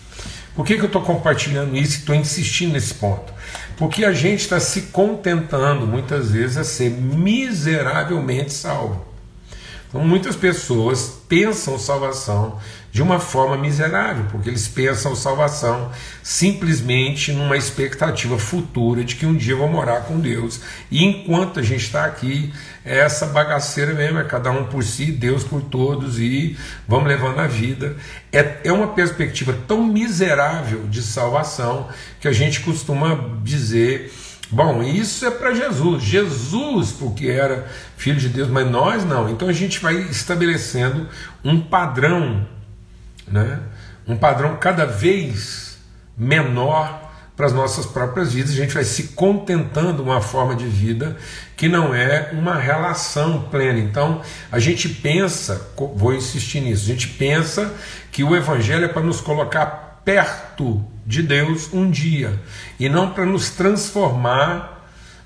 Por 0.57 0.65
que, 0.65 0.73
que 0.73 0.81
eu 0.81 0.87
estou 0.87 1.03
compartilhando 1.03 1.77
isso 1.77 1.97
e 1.97 1.99
estou 1.99 2.15
insistindo 2.15 2.73
nesse 2.73 2.95
ponto? 2.95 3.31
Porque 3.77 4.03
a 4.03 4.11
gente 4.11 4.39
está 4.39 4.59
se 4.59 4.81
contentando 4.87 5.85
muitas 5.85 6.31
vezes 6.31 6.57
a 6.57 6.63
ser 6.63 6.89
miseravelmente 6.89 8.51
salvo. 8.51 9.05
Então, 9.87 10.01
muitas 10.01 10.35
pessoas 10.35 11.21
pensam 11.29 11.77
salvação 11.77 12.59
de 12.91 13.03
uma 13.03 13.19
forma 13.19 13.55
miserável, 13.55 14.25
porque 14.31 14.49
eles 14.49 14.67
pensam 14.67 15.15
salvação 15.15 15.91
simplesmente 16.23 17.31
numa 17.31 17.55
expectativa 17.55 18.39
futura 18.39 19.03
de 19.03 19.15
que 19.15 19.27
um 19.27 19.35
dia 19.35 19.55
vão 19.55 19.67
morar 19.67 20.05
com 20.05 20.19
Deus. 20.19 20.59
E 20.89 21.05
enquanto 21.05 21.59
a 21.59 21.63
gente 21.63 21.83
está 21.83 22.03
aqui, 22.05 22.51
é 22.87 22.99
essa 22.99 23.27
bagaceira 23.27 23.93
mesmo, 23.93 24.19
é 24.19 24.23
cada 24.23 24.49
um 24.51 24.65
por 24.65 24.83
si, 24.83 25.11
Deus 25.11 25.43
por 25.43 25.61
todos, 25.61 26.19
e 26.19 26.57
vamos 26.87 27.07
levando 27.07 27.39
a 27.39 27.47
vida. 27.47 27.95
É, 28.31 28.57
é 28.63 28.71
uma 28.71 28.87
perspectiva 28.87 29.55
tão 29.67 29.83
miserável 29.85 30.87
de 30.87 31.01
salvação 31.01 31.89
que 32.19 32.27
a 32.27 32.33
gente 32.33 32.61
costuma 32.61 33.39
dizer. 33.43 34.11
Bom, 34.49 34.81
isso 34.81 35.25
é 35.25 35.31
para 35.31 35.53
Jesus. 35.53 36.01
Jesus, 36.03 36.91
porque 36.91 37.27
era 37.27 37.67
filho 37.97 38.17
de 38.17 38.29
Deus, 38.29 38.49
mas 38.49 38.69
nós 38.69 39.03
não. 39.03 39.29
Então 39.29 39.49
a 39.49 39.53
gente 39.53 39.79
vai 39.79 39.95
estabelecendo 39.95 41.07
um 41.43 41.59
padrão 41.59 42.47
né? 43.27 43.59
um 44.07 44.15
padrão 44.15 44.55
cada 44.57 44.85
vez 44.85 45.77
menor 46.17 47.06
para 47.37 47.45
as 47.45 47.53
nossas 47.53 47.85
próprias 47.85 48.33
vidas, 48.33 48.51
a 48.51 48.55
gente 48.55 48.73
vai 48.73 48.83
se 48.83 49.09
contentando 49.09 50.01
uma 50.01 50.19
forma 50.19 50.55
de 50.55 50.65
vida 50.65 51.15
que 51.55 51.69
não 51.69 51.93
é 51.93 52.31
uma 52.33 52.55
relação 52.55 53.43
plena. 53.51 53.77
Então, 53.77 54.23
a 54.51 54.57
gente 54.57 54.89
pensa, 54.89 55.69
vou 55.95 56.15
insistir 56.15 56.61
nisso, 56.61 56.83
a 56.85 56.87
gente 56.87 57.07
pensa 57.09 57.71
que 58.11 58.23
o 58.23 58.35
Evangelho 58.35 58.85
é 58.85 58.87
para 58.87 59.03
nos 59.03 59.21
colocar 59.21 60.01
perto 60.03 60.83
de 61.05 61.21
Deus 61.21 61.71
um 61.71 61.91
dia 61.91 62.41
e 62.79 62.89
não 62.89 63.11
para 63.11 63.25
nos 63.25 63.51
transformar 63.51 64.76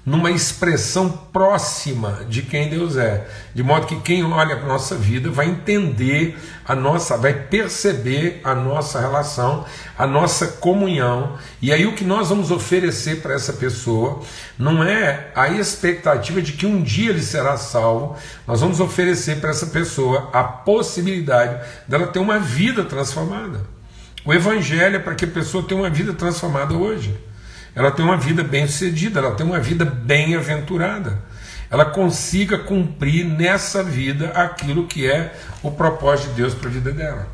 numa 0.04 0.32
expressão 0.32 1.10
próxima 1.10 2.26
de 2.28 2.42
quem 2.42 2.70
Deus 2.70 2.98
é, 2.98 3.28
de 3.54 3.62
modo 3.62 3.86
que 3.86 4.00
quem 4.00 4.24
olha 4.24 4.56
para 4.56 4.66
a 4.66 4.70
nossa 4.70 4.96
vida 4.96 5.30
vai 5.30 5.48
entender 5.48 6.38
a 6.66 6.76
nossa, 6.76 7.18
vai 7.18 7.34
perceber 7.34 8.42
a 8.44 8.56
nossa 8.56 9.00
relação, 9.00 9.64
a 9.96 10.08
nossa 10.08 10.48
comunhão, 10.48 11.38
e 11.62 11.72
aí 11.72 11.86
o 11.86 11.94
que 11.94 12.04
nós 12.04 12.30
vamos 12.30 12.50
oferecer 12.50 13.22
para 13.22 13.36
essa 13.36 13.54
pessoa 13.54 14.22
não 14.58 14.84
é 14.84 15.30
a 15.36 15.50
expectativa 15.50 16.42
de 16.42 16.54
que 16.54 16.66
um 16.66 16.82
dia 16.82 17.12
ele 17.12 17.22
será 17.22 17.56
salvo, 17.58 18.16
nós 18.48 18.62
vamos 18.62 18.80
oferecer 18.80 19.40
para 19.40 19.52
essa 19.52 19.68
pessoa 19.68 20.30
a 20.34 20.44
possibilidade 20.44 21.64
dela 21.88 22.08
ter 22.08 22.20
uma 22.20 22.40
vida 22.40 22.84
transformada. 22.84 23.62
O 24.26 24.34
evangelho 24.34 24.96
é 24.96 25.00
para 25.00 25.16
que 25.16 25.26
a 25.26 25.28
pessoa 25.28 25.64
tenha 25.64 25.80
uma 25.80 25.90
vida 25.90 26.14
transformada 26.14 26.74
hoje 26.74 27.31
ela 27.76 27.92
tem 27.92 28.04
uma 28.04 28.18
vida 28.18 28.44
bem-sucedida, 28.44 29.20
ela 29.20 29.36
tem 29.36 29.46
uma 29.46 29.60
vida 29.60 29.86
bem-aventurada. 29.86 31.20
Ela 31.70 31.86
consiga 31.86 32.60
cumprir 32.60 33.26
nessa 33.26 33.82
vida 33.82 34.30
aquilo 34.32 34.88
que 34.88 35.10
é 35.10 35.34
o 35.64 35.72
propósito 35.72 36.30
de 36.30 36.36
Deus 36.36 36.54
para 36.54 36.68
a 36.68 36.72
vida 36.72 36.92
dela. 36.92 37.28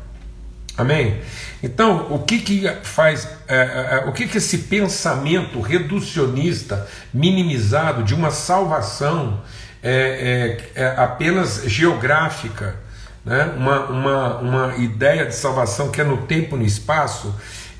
Amém? 0.76 1.20
Então, 1.60 2.06
o 2.08 2.20
que, 2.20 2.38
que 2.38 2.72
faz, 2.84 3.28
é, 3.48 3.56
é, 3.56 3.94
é, 3.96 4.08
o 4.08 4.12
que, 4.12 4.28
que 4.28 4.38
esse 4.38 4.58
pensamento 4.58 5.60
reducionista, 5.60 6.86
minimizado 7.12 8.04
de 8.04 8.14
uma 8.14 8.30
salvação 8.30 9.42
é, 9.82 10.60
é, 10.76 10.82
é 10.82 10.86
apenas 10.96 11.64
geográfica, 11.66 12.76
né? 13.24 13.52
uma, 13.56 13.86
uma, 13.86 14.38
uma 14.38 14.76
ideia 14.76 15.26
de 15.26 15.34
salvação 15.34 15.90
que 15.90 16.00
é 16.00 16.04
no 16.04 16.18
tempo 16.18 16.54
e 16.54 16.60
no 16.60 16.64
espaço, 16.64 17.34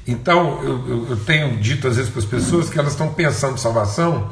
então, 0.08 0.62
eu, 0.62 1.06
eu 1.10 1.16
tenho 1.18 1.58
dito 1.58 1.86
às 1.86 1.96
vezes 1.96 2.10
para 2.10 2.20
as 2.20 2.24
pessoas 2.24 2.70
que 2.70 2.78
elas 2.78 2.92
estão 2.92 3.12
pensando 3.12 3.58
salvação 3.58 4.30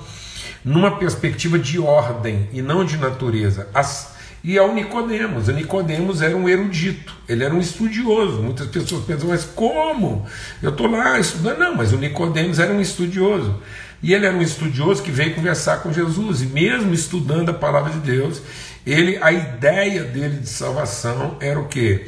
numa 0.65 0.99
perspectiva 0.99 1.59
de 1.59 1.79
ordem 1.79 2.49
e 2.51 2.63
não 2.63 2.83
de 2.83 2.97
natureza. 2.97 3.69
As, 3.75 4.15
e 4.43 4.57
ao 4.57 4.75
Nicodemos, 4.75 5.49
o 5.49 5.53
Nicodemos 5.53 6.23
era 6.23 6.35
um 6.35 6.49
erudito, 6.49 7.15
ele 7.29 7.45
era 7.45 7.55
um 7.55 7.61
estudioso. 7.61 8.43
Muitas 8.43 8.69
pessoas 8.69 9.05
pensam, 9.05 9.29
mas 9.29 9.45
como? 9.45 10.27
Eu 10.63 10.71
estou 10.71 10.87
lá 10.87 11.21
estudando. 11.21 11.59
Não, 11.59 11.77
mas 11.77 11.93
o 11.93 11.99
Nicodemos 11.99 12.59
era 12.59 12.73
um 12.73 12.81
estudioso. 12.81 13.61
E 14.03 14.15
ele 14.15 14.25
era 14.25 14.35
um 14.35 14.43
estudioso 14.43 15.03
que 15.03 15.11
veio 15.11 15.35
conversar 15.35 15.83
com 15.83 15.93
Jesus, 15.93 16.41
e 16.41 16.47
mesmo 16.47 16.95
estudando 16.95 17.51
a 17.51 17.55
palavra 17.55 17.93
de 17.93 17.99
Deus, 17.99 18.41
ele 18.87 19.19
a 19.21 19.31
ideia 19.31 20.05
dele 20.05 20.39
de 20.39 20.49
salvação 20.49 21.37
era 21.41 21.61
o 21.61 21.67
quê? 21.67 22.07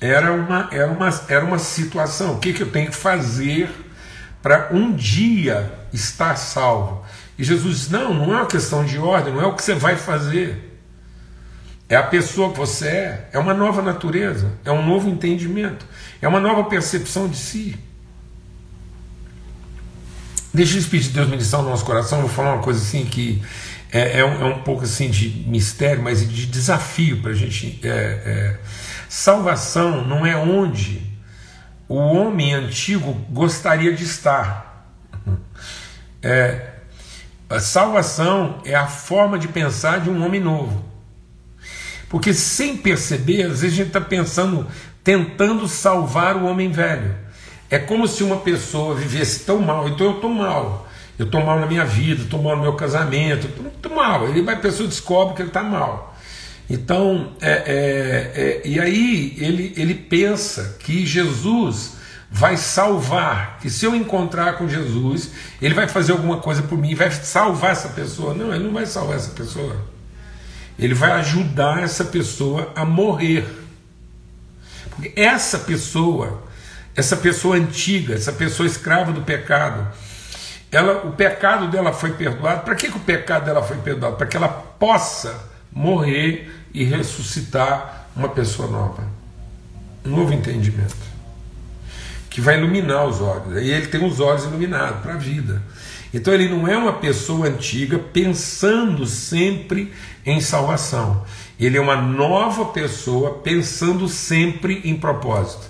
Era 0.00 0.32
uma, 0.32 0.68
era 0.72 0.90
uma, 0.90 1.20
era 1.28 1.44
uma 1.44 1.58
situação. 1.58 2.34
O 2.34 2.38
que, 2.38 2.52
que 2.52 2.62
eu 2.62 2.70
tenho 2.70 2.90
que 2.90 2.96
fazer 2.96 3.70
para 4.42 4.70
um 4.72 4.92
dia 4.94 5.70
estar 5.92 6.36
salvo? 6.36 7.04
E 7.38 7.44
Jesus 7.44 7.78
disse: 7.78 7.92
Não, 7.92 8.14
não 8.14 8.32
é 8.32 8.36
uma 8.38 8.46
questão 8.46 8.84
de 8.84 8.98
ordem, 8.98 9.34
não 9.34 9.42
é 9.42 9.46
o 9.46 9.54
que 9.54 9.62
você 9.62 9.74
vai 9.74 9.96
fazer. 9.96 10.68
É 11.88 11.96
a 11.96 12.02
pessoa 12.04 12.52
que 12.52 12.56
você 12.56 12.86
é, 12.86 13.28
é 13.32 13.38
uma 13.38 13.52
nova 13.52 13.82
natureza, 13.82 14.52
é 14.64 14.70
um 14.70 14.86
novo 14.86 15.08
entendimento, 15.08 15.84
é 16.22 16.28
uma 16.28 16.38
nova 16.40 16.64
percepção 16.64 17.28
de 17.28 17.36
si. 17.36 17.76
Deixa 20.54 20.76
o 20.76 20.78
Espírito 20.78 21.08
de 21.08 21.14
Deus 21.14 21.28
ministrar 21.28 21.62
no 21.62 21.68
nosso 21.68 21.84
coração, 21.84 22.20
vou 22.20 22.28
falar 22.28 22.54
uma 22.54 22.62
coisa 22.62 22.80
assim 22.80 23.04
que 23.04 23.42
é, 23.92 24.20
é, 24.20 24.24
um, 24.24 24.40
é 24.40 24.44
um, 24.44 24.62
pouco 24.62 24.84
assim 24.84 25.10
de 25.10 25.28
mistério, 25.48 26.02
mas 26.02 26.20
de 26.20 26.46
desafio 26.46 27.20
para 27.20 27.32
a 27.32 27.34
gente 27.34 27.80
é, 27.82 27.88
é 27.88 28.58
salvação 29.10 30.06
não 30.06 30.24
é 30.24 30.36
onde 30.36 31.02
o 31.88 31.96
homem 31.96 32.54
antigo 32.54 33.12
gostaria 33.28 33.92
de 33.92 34.04
estar. 34.04 34.86
É, 36.22 36.74
a 37.48 37.58
salvação 37.60 38.60
é 38.62 38.74
a 38.74 38.86
forma 38.86 39.38
de 39.38 39.48
pensar 39.48 40.00
de 40.00 40.10
um 40.10 40.22
homem 40.22 40.38
novo. 40.38 40.84
Porque 42.10 42.34
sem 42.34 42.76
perceber, 42.76 43.44
às 43.44 43.62
vezes 43.62 43.72
a 43.72 43.76
gente 43.76 43.86
está 43.86 44.02
pensando, 44.02 44.66
tentando 45.02 45.66
salvar 45.66 46.36
o 46.36 46.44
homem 46.44 46.70
velho. 46.70 47.16
É 47.70 47.78
como 47.78 48.06
se 48.06 48.22
uma 48.22 48.36
pessoa 48.36 48.94
vivesse 48.94 49.46
tão 49.46 49.60
mal, 49.60 49.88
então 49.88 50.08
eu 50.08 50.16
estou 50.16 50.28
mal. 50.28 50.86
Eu 51.18 51.24
estou 51.24 51.42
mal 51.42 51.58
na 51.58 51.64
minha 51.64 51.86
vida, 51.86 52.24
estou 52.24 52.42
mal 52.42 52.54
no 52.54 52.62
meu 52.62 52.74
casamento, 52.74 53.46
estou 53.46 53.94
mal. 53.94 54.28
Ele 54.28 54.42
vai, 54.42 54.56
a 54.56 54.60
pessoa 54.60 54.86
descobre 54.86 55.34
que 55.34 55.40
ele 55.40 55.48
está 55.48 55.62
mal. 55.62 56.09
Então, 56.70 57.32
é, 57.40 57.50
é, 57.50 58.32
é, 58.36 58.62
e 58.64 58.78
aí 58.78 59.34
ele, 59.38 59.74
ele 59.76 59.92
pensa 59.92 60.76
que 60.78 61.04
Jesus 61.04 61.96
vai 62.30 62.56
salvar, 62.56 63.58
que 63.60 63.68
se 63.68 63.84
eu 63.84 63.92
encontrar 63.92 64.52
com 64.52 64.68
Jesus, 64.68 65.32
ele 65.60 65.74
vai 65.74 65.88
fazer 65.88 66.12
alguma 66.12 66.36
coisa 66.36 66.62
por 66.62 66.78
mim, 66.78 66.94
vai 66.94 67.10
salvar 67.10 67.72
essa 67.72 67.88
pessoa. 67.88 68.34
Não, 68.34 68.54
ele 68.54 68.62
não 68.62 68.72
vai 68.72 68.86
salvar 68.86 69.16
essa 69.16 69.30
pessoa. 69.30 69.84
Ele 70.78 70.94
vai 70.94 71.10
ajudar 71.10 71.82
essa 71.82 72.04
pessoa 72.04 72.72
a 72.76 72.84
morrer. 72.84 73.44
Porque 74.90 75.12
essa 75.16 75.58
pessoa, 75.58 76.40
essa 76.94 77.16
pessoa 77.16 77.56
antiga, 77.56 78.14
essa 78.14 78.32
pessoa 78.32 78.64
escrava 78.64 79.10
do 79.10 79.22
pecado, 79.22 79.88
ela, 80.70 81.04
o 81.04 81.12
pecado 81.12 81.66
dela 81.66 81.92
foi 81.92 82.12
perdoado. 82.12 82.60
Para 82.60 82.76
que, 82.76 82.88
que 82.88 82.96
o 82.96 83.00
pecado 83.00 83.46
dela 83.46 83.60
foi 83.60 83.78
perdoado? 83.78 84.14
Para 84.14 84.26
que 84.28 84.36
ela 84.36 84.48
possa 84.48 85.50
morrer 85.72 86.59
e 86.72 86.84
ressuscitar 86.84 88.08
uma 88.16 88.28
pessoa 88.28 88.68
nova. 88.68 89.04
Um 90.04 90.16
novo 90.16 90.32
entendimento 90.32 91.10
que 92.30 92.40
vai 92.40 92.56
iluminar 92.56 93.06
os 93.06 93.20
olhos. 93.20 93.60
E 93.60 93.70
ele 93.70 93.88
tem 93.88 94.04
os 94.04 94.20
olhos 94.20 94.44
iluminados 94.44 95.00
para 95.00 95.14
a 95.14 95.16
vida. 95.16 95.60
Então 96.14 96.32
ele 96.32 96.48
não 96.48 96.66
é 96.66 96.76
uma 96.76 96.94
pessoa 96.94 97.48
antiga 97.48 97.98
pensando 97.98 99.04
sempre 99.04 99.92
em 100.24 100.40
salvação. 100.40 101.24
Ele 101.58 101.76
é 101.76 101.80
uma 101.80 101.96
nova 101.96 102.66
pessoa 102.66 103.38
pensando 103.38 104.08
sempre 104.08 104.80
em 104.84 104.96
propósito. 104.96 105.68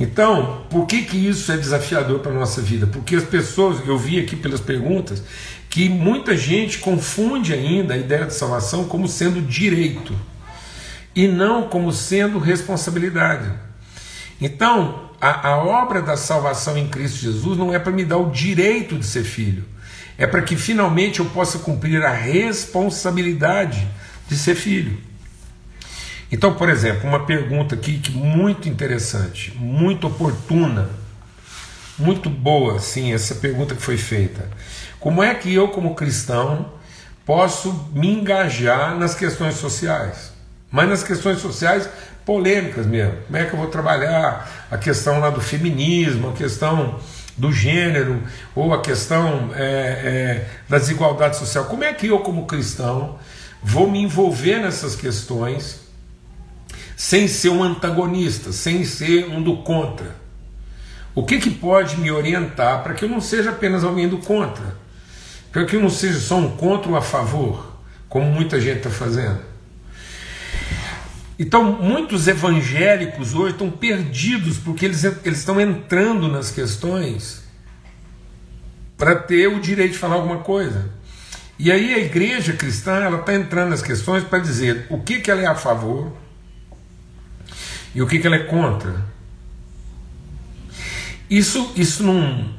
Então, 0.00 0.64
por 0.70 0.86
que, 0.86 1.02
que 1.02 1.16
isso 1.16 1.50
é 1.50 1.56
desafiador 1.56 2.20
para 2.20 2.30
a 2.30 2.34
nossa 2.34 2.62
vida? 2.62 2.86
Porque 2.86 3.16
as 3.16 3.24
pessoas, 3.24 3.86
eu 3.86 3.98
vi 3.98 4.20
aqui 4.20 4.36
pelas 4.36 4.60
perguntas, 4.60 5.22
que 5.78 5.88
muita 5.88 6.36
gente 6.36 6.78
confunde 6.78 7.54
ainda 7.54 7.94
a 7.94 7.96
ideia 7.96 8.26
de 8.26 8.34
salvação 8.34 8.86
como 8.86 9.06
sendo 9.06 9.40
direito 9.40 10.12
e 11.14 11.28
não 11.28 11.68
como 11.68 11.92
sendo 11.92 12.40
responsabilidade. 12.40 13.48
Então, 14.40 15.08
a, 15.20 15.50
a 15.50 15.56
obra 15.58 16.02
da 16.02 16.16
salvação 16.16 16.76
em 16.76 16.88
Cristo 16.88 17.18
Jesus 17.18 17.56
não 17.56 17.72
é 17.72 17.78
para 17.78 17.92
me 17.92 18.04
dar 18.04 18.16
o 18.16 18.28
direito 18.28 18.98
de 18.98 19.06
ser 19.06 19.22
filho, 19.22 19.64
é 20.18 20.26
para 20.26 20.42
que 20.42 20.56
finalmente 20.56 21.20
eu 21.20 21.26
possa 21.26 21.60
cumprir 21.60 22.04
a 22.04 22.10
responsabilidade 22.10 23.86
de 24.28 24.36
ser 24.36 24.56
filho. 24.56 24.98
Então, 26.32 26.54
por 26.54 26.68
exemplo, 26.68 27.08
uma 27.08 27.24
pergunta 27.24 27.76
aqui 27.76 27.98
que 27.98 28.10
muito 28.10 28.68
interessante, 28.68 29.52
muito 29.56 30.08
oportuna, 30.08 30.90
muito 31.96 32.28
boa, 32.28 32.80
sim, 32.80 33.12
essa 33.12 33.36
pergunta 33.36 33.76
que 33.76 33.82
foi 33.82 33.96
feita. 33.96 34.50
Como 35.00 35.22
é 35.22 35.34
que 35.34 35.52
eu, 35.54 35.68
como 35.68 35.94
cristão, 35.94 36.72
posso 37.24 37.90
me 37.92 38.08
engajar 38.08 38.96
nas 38.96 39.14
questões 39.14 39.54
sociais? 39.54 40.38
mas 40.70 40.88
nas 40.88 41.02
questões 41.02 41.40
sociais 41.40 41.88
polêmicas 42.24 42.86
mesmo. 42.86 43.14
Como 43.26 43.36
é 43.36 43.44
que 43.44 43.54
eu 43.54 43.58
vou 43.58 43.68
trabalhar 43.68 44.66
a 44.70 44.76
questão 44.76 45.18
lá 45.18 45.30
do 45.30 45.40
feminismo, 45.40 46.28
a 46.28 46.32
questão 46.32 47.00
do 47.36 47.52
gênero, 47.52 48.22
ou 48.54 48.74
a 48.74 48.82
questão 48.82 49.50
é, 49.54 49.62
é, 49.62 50.48
da 50.68 50.78
desigualdade 50.78 51.36
social? 51.36 51.64
Como 51.66 51.84
é 51.84 51.92
que 51.92 52.08
eu, 52.08 52.18
como 52.20 52.46
cristão, 52.46 53.18
vou 53.62 53.90
me 53.90 54.00
envolver 54.00 54.58
nessas 54.58 54.94
questões 54.94 55.80
sem 56.96 57.28
ser 57.28 57.48
um 57.48 57.62
antagonista, 57.62 58.52
sem 58.52 58.84
ser 58.84 59.26
um 59.30 59.42
do 59.42 59.58
contra? 59.58 60.16
O 61.14 61.24
que, 61.24 61.38
que 61.38 61.50
pode 61.50 61.96
me 61.96 62.10
orientar 62.10 62.82
para 62.82 62.92
que 62.92 63.04
eu 63.04 63.08
não 63.08 63.20
seja 63.20 63.50
apenas 63.50 63.82
alguém 63.82 64.06
do 64.08 64.18
contra? 64.18 64.76
Para 65.52 65.64
que 65.64 65.76
não 65.76 65.90
seja 65.90 66.20
só 66.20 66.36
um 66.36 66.56
contra 66.56 66.90
ou 66.90 66.96
a 66.96 67.02
favor, 67.02 67.78
como 68.08 68.30
muita 68.30 68.60
gente 68.60 68.78
está 68.78 68.90
fazendo? 68.90 69.40
Então, 71.38 71.72
muitos 71.80 72.26
evangélicos 72.26 73.34
hoje 73.34 73.52
estão 73.52 73.70
perdidos 73.70 74.58
porque 74.58 74.84
eles, 74.84 75.04
eles 75.04 75.38
estão 75.38 75.60
entrando 75.60 76.26
nas 76.28 76.50
questões 76.50 77.44
para 78.96 79.14
ter 79.14 79.46
o 79.46 79.60
direito 79.60 79.92
de 79.92 79.98
falar 79.98 80.16
alguma 80.16 80.38
coisa. 80.38 80.90
E 81.56 81.70
aí 81.70 81.94
a 81.94 81.98
igreja 81.98 82.52
cristã 82.52 82.96
ela 82.96 83.20
está 83.20 83.34
entrando 83.34 83.70
nas 83.70 83.82
questões 83.82 84.24
para 84.24 84.40
dizer 84.40 84.86
o 84.90 85.00
que, 85.00 85.20
que 85.20 85.30
ela 85.30 85.40
é 85.40 85.46
a 85.46 85.54
favor 85.54 86.12
e 87.94 88.02
o 88.02 88.06
que, 88.06 88.18
que 88.18 88.26
ela 88.26 88.36
é 88.36 88.44
contra. 88.44 89.06
Isso, 91.30 91.72
isso 91.76 92.02
não. 92.02 92.52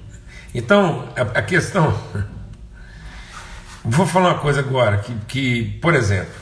Então, 0.55 1.09
a, 1.15 1.39
a 1.39 1.41
questão. 1.41 1.97
Vou 3.83 4.05
falar 4.05 4.29
uma 4.33 4.39
coisa 4.39 4.59
agora, 4.59 4.97
que, 4.97 5.13
que, 5.27 5.79
por 5.81 5.93
exemplo, 5.93 6.33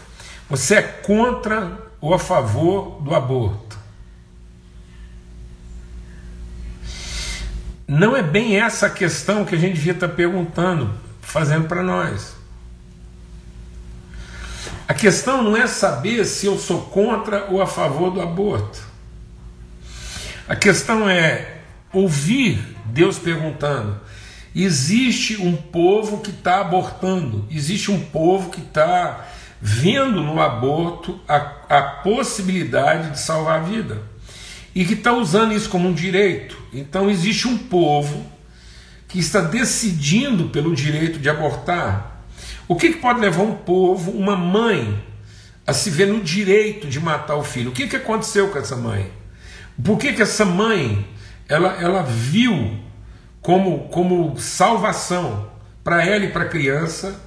você 0.49 0.75
é 0.75 0.81
contra 0.81 1.77
ou 2.01 2.13
a 2.13 2.19
favor 2.19 3.01
do 3.01 3.13
aborto. 3.13 3.77
Não 7.87 8.15
é 8.15 8.21
bem 8.21 8.59
essa 8.59 8.87
a 8.87 8.89
questão 8.89 9.45
que 9.45 9.55
a 9.55 9.57
gente 9.57 9.75
devia 9.75 9.93
estar 9.93 10.09
perguntando, 10.09 10.93
fazendo 11.21 11.67
para 11.67 11.81
nós. 11.81 12.35
A 14.87 14.93
questão 14.93 15.41
não 15.41 15.55
é 15.55 15.67
saber 15.67 16.25
se 16.25 16.45
eu 16.45 16.57
sou 16.57 16.81
contra 16.83 17.45
ou 17.45 17.61
a 17.61 17.67
favor 17.67 18.11
do 18.11 18.21
aborto. 18.21 18.81
A 20.47 20.55
questão 20.55 21.09
é 21.09 21.59
ouvir 21.93 22.75
Deus 22.85 23.19
perguntando: 23.19 23.99
existe 24.63 25.41
um 25.41 25.55
povo 25.55 26.19
que 26.19 26.31
está 26.31 26.61
abortando, 26.61 27.45
existe 27.51 27.91
um 27.91 27.99
povo 27.99 28.49
que 28.49 28.61
está 28.61 29.27
vendo 29.61 30.21
no 30.21 30.39
aborto 30.39 31.19
a, 31.27 31.35
a 31.69 31.81
possibilidade 32.03 33.11
de 33.11 33.19
salvar 33.19 33.59
a 33.59 33.63
vida 33.63 34.01
e 34.73 34.85
que 34.85 34.93
está 34.93 35.13
usando 35.13 35.53
isso 35.53 35.69
como 35.69 35.89
um 35.89 35.93
direito. 35.93 36.57
Então 36.73 37.09
existe 37.09 37.47
um 37.47 37.57
povo 37.57 38.25
que 39.07 39.19
está 39.19 39.41
decidindo 39.41 40.49
pelo 40.49 40.75
direito 40.75 41.19
de 41.19 41.29
abortar. 41.29 42.23
O 42.67 42.75
que, 42.75 42.93
que 42.93 42.99
pode 42.99 43.19
levar 43.19 43.43
um 43.43 43.55
povo, 43.55 44.11
uma 44.11 44.35
mãe, 44.35 45.03
a 45.65 45.73
se 45.73 45.89
ver 45.89 46.07
no 46.07 46.21
direito 46.21 46.87
de 46.87 46.99
matar 46.99 47.35
o 47.35 47.43
filho? 47.43 47.69
O 47.69 47.73
que, 47.73 47.87
que 47.87 47.95
aconteceu 47.95 48.49
com 48.49 48.59
essa 48.59 48.75
mãe? 48.75 49.11
Por 49.83 49.97
que, 49.97 50.13
que 50.13 50.21
essa 50.21 50.45
mãe 50.45 51.07
ela, 51.47 51.73
ela 51.81 52.03
viu 52.03 52.77
como, 53.47 53.87
como 53.87 54.37
salvação 54.37 55.47
para 55.81 56.05
ela 56.05 56.25
e 56.25 56.31
para 56.31 56.43
a 56.43 56.49
criança 56.49 57.17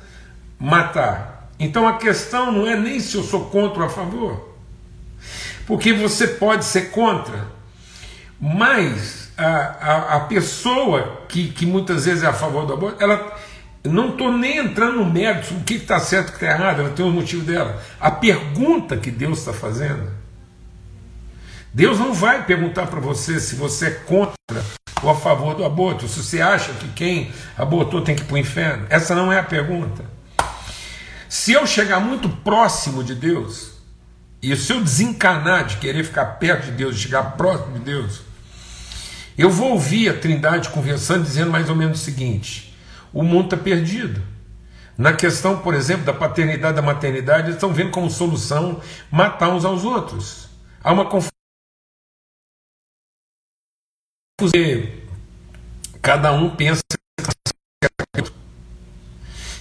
matar? 0.58 1.50
Então 1.58 1.88
a 1.88 1.96
questão 1.96 2.52
não 2.52 2.66
é 2.66 2.76
nem 2.76 3.00
se 3.00 3.16
eu 3.16 3.22
sou 3.22 3.46
contra 3.46 3.80
ou 3.80 3.86
a 3.86 3.88
favor, 3.88 4.54
porque 5.66 5.94
você 5.94 6.26
pode 6.26 6.66
ser 6.66 6.90
contra, 6.90 7.46
mas 8.38 9.32
a, 9.34 9.46
a, 9.46 10.16
a 10.16 10.20
pessoa 10.20 11.22
que, 11.26 11.52
que 11.52 11.64
muitas 11.64 12.04
vezes 12.04 12.22
é 12.22 12.26
a 12.26 12.34
favor 12.34 12.66
do 12.66 12.74
aborto, 12.74 13.02
ela 13.02 13.34
não 13.82 14.10
estou 14.10 14.30
nem 14.30 14.58
entrando 14.58 14.96
no 14.96 15.06
mérito 15.06 15.54
o 15.54 15.64
que 15.64 15.76
está 15.76 15.98
certo 15.98 16.26
e 16.26 16.34
o 16.34 16.38
que 16.38 16.44
está 16.44 16.54
errado, 16.54 16.80
ela 16.80 16.90
tem 16.90 17.02
o 17.02 17.10
motivo 17.10 17.46
dela. 17.46 17.82
A 17.98 18.10
pergunta 18.10 18.94
que 18.98 19.10
Deus 19.10 19.38
está 19.38 19.54
fazendo, 19.54 20.06
Deus 21.72 21.98
não 21.98 22.12
vai 22.12 22.44
perguntar 22.44 22.86
para 22.86 22.98
você 22.98 23.38
se 23.38 23.54
você 23.54 23.86
é 23.86 23.90
contra 23.90 24.34
ou 25.02 25.10
a 25.10 25.14
favor 25.14 25.54
do 25.54 25.64
aborto, 25.64 26.08
se 26.08 26.22
você 26.22 26.40
acha 26.40 26.72
que 26.74 26.88
quem 26.88 27.32
abortou 27.56 28.02
tem 28.02 28.14
que 28.14 28.22
ir 28.22 28.24
para 28.26 28.34
o 28.34 28.38
inferno. 28.38 28.86
Essa 28.90 29.14
não 29.14 29.32
é 29.32 29.38
a 29.38 29.42
pergunta. 29.42 30.04
Se 31.28 31.52
eu 31.52 31.66
chegar 31.66 32.00
muito 32.00 32.28
próximo 32.28 33.04
de 33.04 33.14
Deus, 33.14 33.78
e 34.42 34.54
se 34.56 34.72
eu 34.72 34.80
desencanar 34.82 35.64
de 35.64 35.76
querer 35.76 36.04
ficar 36.04 36.24
perto 36.24 36.66
de 36.66 36.72
Deus, 36.72 36.96
de 36.96 37.02
chegar 37.02 37.36
próximo 37.36 37.78
de 37.78 37.84
Deus, 37.84 38.20
eu 39.38 39.48
vou 39.48 39.70
ouvir 39.70 40.08
a 40.08 40.14
Trindade 40.14 40.68
conversando, 40.70 41.24
dizendo 41.24 41.50
mais 41.50 41.70
ou 41.70 41.76
menos 41.76 42.00
o 42.00 42.04
seguinte: 42.04 42.76
o 43.12 43.22
mundo 43.22 43.44
está 43.44 43.56
perdido. 43.56 44.22
Na 44.98 45.12
questão, 45.14 45.58
por 45.58 45.72
exemplo, 45.72 46.04
da 46.04 46.12
paternidade 46.12 46.76
da 46.76 46.82
maternidade, 46.82 47.44
eles 47.44 47.54
estão 47.54 47.72
vendo 47.72 47.90
como 47.90 48.10
solução 48.10 48.82
matar 49.10 49.48
uns 49.48 49.64
aos 49.64 49.84
outros. 49.84 50.48
Há 50.82 50.92
uma 50.92 51.06
confusão. 51.06 51.39
Cada 56.00 56.32
um 56.32 56.54
pensa. 56.54 56.82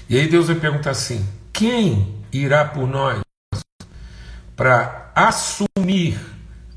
E 0.10 0.18
aí 0.18 0.28
Deus 0.28 0.48
vai 0.48 0.56
perguntar 0.56 0.92
assim: 0.92 1.28
quem 1.54 2.24
irá 2.32 2.66
por 2.66 2.88
nós 2.88 3.22
para 4.56 5.12
assumir 5.16 6.20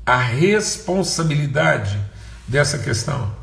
a 0.05 0.17
responsabilidade 0.17 1.99
dessa 2.47 2.79
questão. 2.79 3.35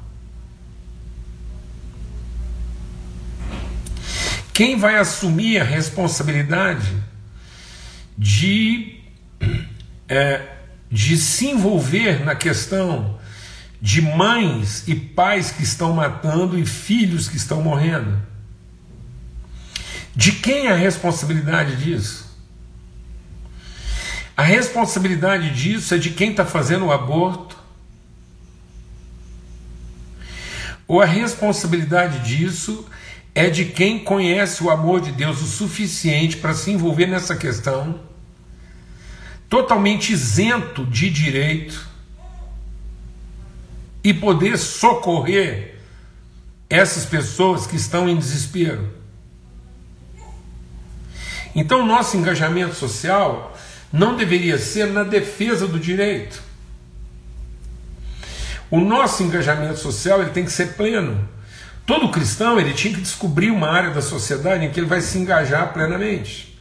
Quem 4.52 4.78
vai 4.78 4.96
assumir 4.96 5.60
a 5.60 5.64
responsabilidade 5.64 7.02
de, 8.16 9.00
é, 10.08 10.46
de 10.90 11.16
se 11.16 11.46
envolver 11.48 12.24
na 12.24 12.34
questão 12.34 13.19
de 13.80 14.02
mães 14.02 14.86
e 14.86 14.94
pais 14.94 15.50
que 15.50 15.62
estão 15.62 15.92
matando 15.92 16.58
e 16.58 16.66
filhos 16.66 17.28
que 17.28 17.36
estão 17.36 17.62
morrendo? 17.62 18.20
De 20.14 20.32
quem 20.32 20.66
é 20.66 20.72
a 20.72 20.76
responsabilidade 20.76 21.76
disso? 21.76 22.28
A 24.36 24.42
responsabilidade 24.42 25.50
disso 25.50 25.94
é 25.94 25.98
de 25.98 26.10
quem 26.10 26.30
está 26.30 26.44
fazendo 26.44 26.86
o 26.86 26.92
aborto? 26.92 27.58
Ou 30.86 31.00
a 31.00 31.06
responsabilidade 31.06 32.20
disso 32.20 32.86
é 33.34 33.48
de 33.48 33.66
quem 33.66 33.98
conhece 33.98 34.62
o 34.64 34.70
amor 34.70 35.00
de 35.00 35.12
Deus 35.12 35.40
o 35.40 35.46
suficiente 35.46 36.36
para 36.36 36.54
se 36.54 36.70
envolver 36.70 37.06
nessa 37.06 37.36
questão, 37.36 38.00
totalmente 39.48 40.12
isento 40.12 40.84
de 40.84 41.08
direito, 41.08 41.89
e 44.02 44.14
poder 44.14 44.58
socorrer 44.58 45.76
essas 46.68 47.04
pessoas 47.04 47.66
que 47.66 47.76
estão 47.76 48.08
em 48.08 48.16
desespero. 48.16 48.88
Então, 51.54 51.84
nosso 51.84 52.16
engajamento 52.16 52.74
social 52.74 53.56
não 53.92 54.16
deveria 54.16 54.56
ser 54.56 54.86
na 54.86 55.02
defesa 55.02 55.66
do 55.66 55.78
direito. 55.78 56.40
O 58.70 58.80
nosso 58.80 59.22
engajamento 59.22 59.80
social 59.80 60.20
ele 60.20 60.30
tem 60.30 60.44
que 60.44 60.52
ser 60.52 60.74
pleno 60.74 61.28
Todo 61.90 62.08
cristão 62.08 62.56
ele 62.60 62.72
tinha 62.72 62.94
que 62.94 63.00
descobrir 63.00 63.50
uma 63.50 63.68
área 63.68 63.90
da 63.90 64.00
sociedade 64.00 64.64
em 64.64 64.70
que 64.70 64.78
ele 64.78 64.86
vai 64.86 65.00
se 65.00 65.18
engajar 65.18 65.72
plenamente. 65.72 66.56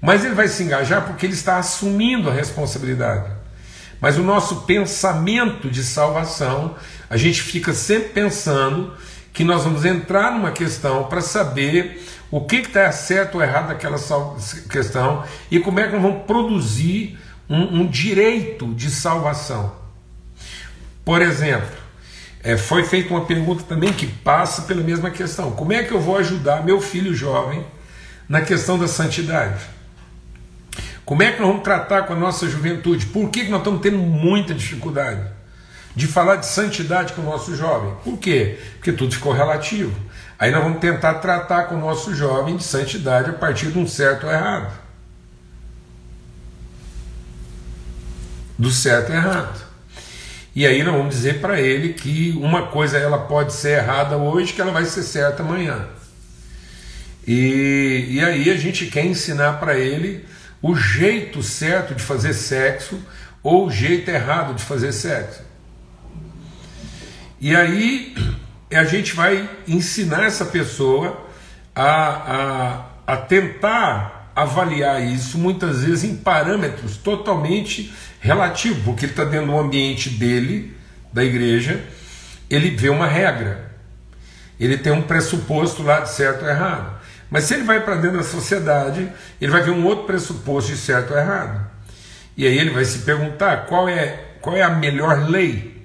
Mas 0.00 0.24
ele 0.24 0.34
vai 0.34 0.48
se 0.48 0.62
engajar 0.62 1.04
porque 1.04 1.26
ele 1.26 1.34
está 1.34 1.58
assumindo 1.58 2.30
a 2.30 2.32
responsabilidade. 2.32 3.30
Mas 4.04 4.18
o 4.18 4.22
nosso 4.22 4.56
pensamento 4.66 5.70
de 5.70 5.82
salvação, 5.82 6.74
a 7.08 7.16
gente 7.16 7.40
fica 7.40 7.72
sempre 7.72 8.10
pensando 8.10 8.92
que 9.32 9.42
nós 9.42 9.64
vamos 9.64 9.82
entrar 9.86 10.30
numa 10.30 10.52
questão 10.52 11.04
para 11.04 11.22
saber 11.22 12.06
o 12.30 12.42
que 12.42 12.56
está 12.56 12.92
certo 12.92 13.36
ou 13.36 13.42
errado 13.42 13.68
naquela 13.68 13.96
questão 14.68 15.24
e 15.50 15.58
como 15.58 15.80
é 15.80 15.86
que 15.86 15.94
nós 15.94 16.02
vamos 16.02 16.24
produzir 16.26 17.18
um, 17.48 17.80
um 17.80 17.86
direito 17.86 18.74
de 18.74 18.90
salvação. 18.90 19.74
Por 21.02 21.22
exemplo, 21.22 21.74
é, 22.42 22.58
foi 22.58 22.84
feita 22.84 23.08
uma 23.08 23.24
pergunta 23.24 23.64
também 23.66 23.90
que 23.90 24.06
passa 24.06 24.60
pela 24.62 24.82
mesma 24.82 25.10
questão: 25.10 25.52
como 25.52 25.72
é 25.72 25.82
que 25.82 25.92
eu 25.92 25.98
vou 25.98 26.18
ajudar 26.18 26.62
meu 26.62 26.78
filho 26.78 27.14
jovem 27.14 27.64
na 28.28 28.42
questão 28.42 28.78
da 28.78 28.86
santidade? 28.86 29.73
Como 31.04 31.22
é 31.22 31.32
que 31.32 31.40
nós 31.40 31.48
vamos 31.48 31.62
tratar 31.62 32.02
com 32.02 32.14
a 32.14 32.16
nossa 32.16 32.48
juventude? 32.48 33.06
Por 33.06 33.28
que, 33.28 33.44
nós 33.44 33.60
estamos 33.60 33.82
tendo 33.82 33.98
muita 33.98 34.54
dificuldade 34.54 35.20
de 35.94 36.06
falar 36.06 36.36
de 36.36 36.46
santidade 36.46 37.12
com 37.12 37.22
o 37.22 37.24
nosso 37.24 37.54
jovem? 37.54 37.94
Por 38.02 38.18
quê? 38.18 38.58
Porque 38.74 38.92
tudo 38.92 39.14
ficou 39.14 39.32
relativo. 39.32 39.94
Aí 40.38 40.50
nós 40.50 40.62
vamos 40.62 40.80
tentar 40.80 41.14
tratar 41.14 41.64
com 41.64 41.74
o 41.74 41.80
nosso 41.80 42.14
jovem 42.14 42.56
de 42.56 42.64
santidade 42.64 43.30
a 43.30 43.34
partir 43.34 43.70
de 43.70 43.78
um 43.78 43.86
certo 43.86 44.26
ou 44.26 44.32
errado. 44.32 44.72
Do 48.58 48.70
certo 48.70 49.12
e 49.12 49.14
errado. 49.14 49.62
E 50.56 50.66
aí 50.66 50.82
nós 50.82 50.94
vamos 50.94 51.14
dizer 51.14 51.40
para 51.40 51.60
ele 51.60 51.92
que 51.92 52.32
uma 52.40 52.68
coisa 52.68 52.96
ela 52.96 53.18
pode 53.18 53.52
ser 53.52 53.78
errada 53.78 54.16
hoje, 54.16 54.52
que 54.52 54.60
ela 54.60 54.72
vai 54.72 54.84
ser 54.86 55.02
certa 55.02 55.42
amanhã. 55.42 55.86
E, 57.26 58.06
e 58.10 58.20
aí 58.20 58.50
a 58.50 58.56
gente 58.56 58.86
quer 58.86 59.04
ensinar 59.04 59.54
para 59.54 59.76
ele 59.76 60.24
o 60.66 60.74
jeito 60.74 61.42
certo 61.42 61.94
de 61.94 62.02
fazer 62.02 62.32
sexo 62.32 62.98
ou 63.42 63.66
o 63.66 63.70
jeito 63.70 64.10
errado 64.10 64.54
de 64.54 64.62
fazer 64.62 64.92
sexo. 64.92 65.42
E 67.38 67.54
aí 67.54 68.14
a 68.72 68.82
gente 68.84 69.12
vai 69.12 69.46
ensinar 69.68 70.24
essa 70.24 70.46
pessoa 70.46 71.28
a, 71.76 72.86
a, 73.06 73.12
a 73.12 73.16
tentar 73.18 74.32
avaliar 74.34 75.02
isso 75.02 75.36
muitas 75.36 75.84
vezes 75.84 76.02
em 76.02 76.16
parâmetros 76.16 76.96
totalmente 76.96 77.92
relativo, 78.18 78.80
porque 78.84 79.04
ele 79.04 79.12
está 79.12 79.26
dentro 79.26 79.48
do 79.48 79.58
ambiente 79.58 80.08
dele, 80.08 80.74
da 81.12 81.22
igreja, 81.22 81.84
ele 82.48 82.70
vê 82.70 82.88
uma 82.88 83.06
regra, 83.06 83.70
ele 84.58 84.78
tem 84.78 84.94
um 84.94 85.02
pressuposto 85.02 85.82
lá 85.82 86.00
de 86.00 86.08
certo 86.08 86.42
ou 86.42 86.48
errado. 86.48 86.93
Mas 87.34 87.46
se 87.46 87.54
ele 87.54 87.64
vai 87.64 87.80
para 87.80 87.96
dentro 87.96 88.18
da 88.18 88.22
sociedade, 88.22 89.10
ele 89.40 89.50
vai 89.50 89.60
ver 89.60 89.72
um 89.72 89.84
outro 89.84 90.04
pressuposto 90.04 90.70
de 90.70 90.78
certo 90.78 91.12
ou 91.12 91.18
errado. 91.18 91.66
E 92.36 92.46
aí 92.46 92.56
ele 92.56 92.70
vai 92.70 92.84
se 92.84 93.00
perguntar 93.00 93.66
qual 93.66 93.88
é, 93.88 94.36
qual 94.40 94.56
é 94.56 94.62
a 94.62 94.70
melhor 94.70 95.28
lei. 95.28 95.84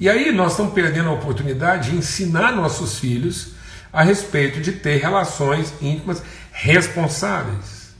E 0.00 0.10
aí 0.10 0.32
nós 0.32 0.50
estamos 0.50 0.72
perdendo 0.72 1.08
a 1.08 1.12
oportunidade 1.12 1.92
de 1.92 1.96
ensinar 1.96 2.50
nossos 2.50 2.98
filhos 2.98 3.52
a 3.92 4.02
respeito 4.02 4.60
de 4.60 4.72
ter 4.72 4.96
relações 4.96 5.72
íntimas 5.80 6.20
responsáveis. 6.50 7.94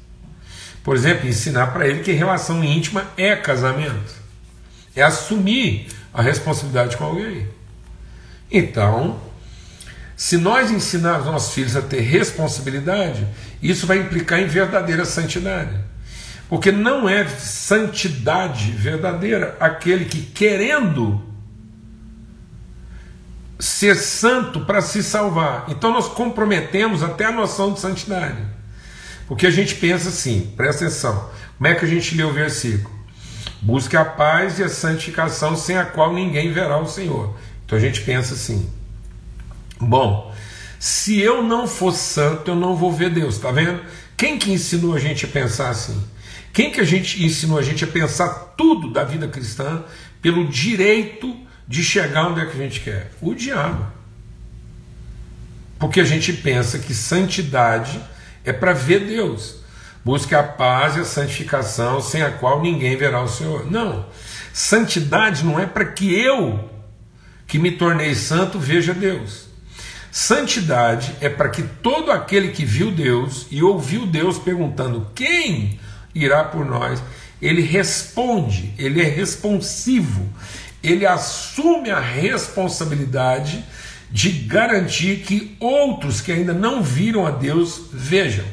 Por 0.83 0.97
exemplo, 0.97 1.29
ensinar 1.29 1.69
para 1.69 1.87
ele 1.87 2.03
que 2.03 2.11
relação 2.11 2.65
íntima 2.65 3.07
é 3.17 3.37
casamento, 3.37 4.13
é 4.97 5.03
assumir 5.03 5.87
a 6.13 6.21
responsabilidade 6.21 6.97
com 6.97 7.05
alguém. 7.05 7.47
Então, 8.51 9.21
se 10.19 10.37
nós 10.37 10.73
ensinarmos 10.73 11.27
nossos 11.27 11.55
filhos 11.55 11.77
a 11.77 11.81
ter 11.81 12.01
responsabilidade, 12.01 13.25
isso 13.63 13.87
vai 13.87 13.99
implicar 13.99 14.41
em 14.41 14.49
verdadeira 14.49 15.05
santidade. 15.05 15.79
Porque 16.49 16.73
não 16.73 17.09
é 17.09 17.25
santidade 17.29 18.73
verdadeira 18.73 19.57
aquele 19.61 20.07
que, 20.07 20.21
querendo 20.21 21.23
ser 23.61 23.95
santo 23.95 24.67
para 24.67 24.83
se 24.83 25.05
salvar, 25.05 25.67
então 25.69 25.93
nós 25.93 26.09
comprometemos 26.09 27.05
até 27.05 27.27
a 27.27 27.33
noção 27.33 27.73
de 27.73 27.79
santidade. 27.79 28.43
Porque 29.29 29.47
a 29.47 29.53
gente 29.53 29.77
pensa 29.77 30.09
assim, 30.09 30.53
presta 30.57 30.85
atenção, 30.87 31.31
como 31.57 31.69
é 31.69 31.77
que 31.77 31.85
a 31.85 31.89
gente 31.89 32.17
lê 32.17 32.25
o 32.25 32.33
versículo? 32.33 32.93
Busque 33.63 33.97
a 33.97 34.05
paz 34.05 34.59
e 34.59 34.65
a 34.65 34.69
santificação 34.69 35.57
sem 35.57 35.77
a 35.77 35.85
qual 35.85 36.13
ninguém 36.13 36.53
verá 36.53 36.77
o 36.77 36.89
Senhor. 36.89 37.37
Então 37.65 37.79
a 37.79 37.81
gente 37.81 38.01
pensa 38.01 38.35
assim: 38.35 38.69
bom, 39.81 40.35
se 40.79 41.19
eu 41.21 41.43
não 41.43 41.67
for 41.67 41.93
santo, 41.93 42.51
eu 42.51 42.55
não 42.55 42.77
vou 42.77 42.93
ver 42.93 43.11
Deus, 43.11 43.39
tá 43.39 43.51
vendo? 43.51 43.83
Quem 44.17 44.39
que 44.39 44.53
ensinou 44.53 44.95
a 44.95 44.99
gente 44.99 45.25
a 45.25 45.29
pensar 45.29 45.71
assim? 45.71 46.03
Quem 46.53 46.71
que 46.71 46.81
a 46.81 46.85
gente 46.85 47.25
ensinou 47.25 47.59
a 47.59 47.63
gente 47.63 47.85
a 47.85 47.87
pensar 47.87 48.55
tudo 48.57 48.93
da 48.93 49.05
vida 49.05 49.29
cristã 49.29 49.85
pelo 50.21 50.49
direito 50.49 51.37
de 51.67 51.85
chegar 51.85 52.29
onde 52.29 52.41
é 52.41 52.47
que 52.47 52.57
a 52.57 52.63
gente 52.63 52.81
quer? 52.81 53.13
O 53.21 53.35
diabo. 53.35 53.87
Porque 55.79 56.01
a 56.01 56.05
gente 56.05 56.33
pensa 56.33 56.79
que 56.79 56.95
santidade 56.95 58.01
é 58.45 58.53
para 58.53 58.73
ver 58.73 59.07
Deus. 59.07 59.57
Busque 60.05 60.35
a 60.35 60.43
paz 60.43 60.97
e 60.97 61.01
a 61.01 61.05
santificação, 61.05 62.01
sem 62.01 62.23
a 62.23 62.31
qual 62.31 62.63
ninguém 62.63 62.97
verá 62.97 63.23
o 63.23 63.29
Senhor. 63.29 63.71
Não. 63.71 64.07
Santidade 64.53 65.45
não 65.45 65.61
é 65.61 65.67
para 65.67 65.85
que 65.85 66.13
eu, 66.13 66.69
que 67.47 67.59
me 67.59 67.73
tornei 67.73 68.15
santo, 68.15 68.59
veja 68.59 68.95
Deus. 68.95 69.48
Santidade 70.21 71.15
é 71.21 71.29
para 71.29 71.49
que 71.49 71.63
todo 71.63 72.11
aquele 72.11 72.49
que 72.49 72.65
viu 72.65 72.91
Deus 72.91 73.47
e 73.53 73.63
ouviu 73.63 74.05
Deus 74.05 74.37
perguntando 74.37 75.07
quem 75.15 75.79
irá 76.13 76.43
por 76.43 76.67
nós, 76.67 77.01
ele 77.41 77.63
responde, 77.63 78.75
ele 78.77 79.01
é 79.01 79.05
responsivo, 79.05 80.29
ele 80.83 81.07
assume 81.07 81.93
a 81.93 82.01
responsabilidade 82.01 83.65
de 84.11 84.31
garantir 84.31 85.21
que 85.21 85.57
outros 85.61 86.21
que 86.21 86.33
ainda 86.33 86.53
não 86.53 86.83
viram 86.83 87.25
a 87.25 87.31
Deus 87.31 87.83
vejam, 87.93 88.45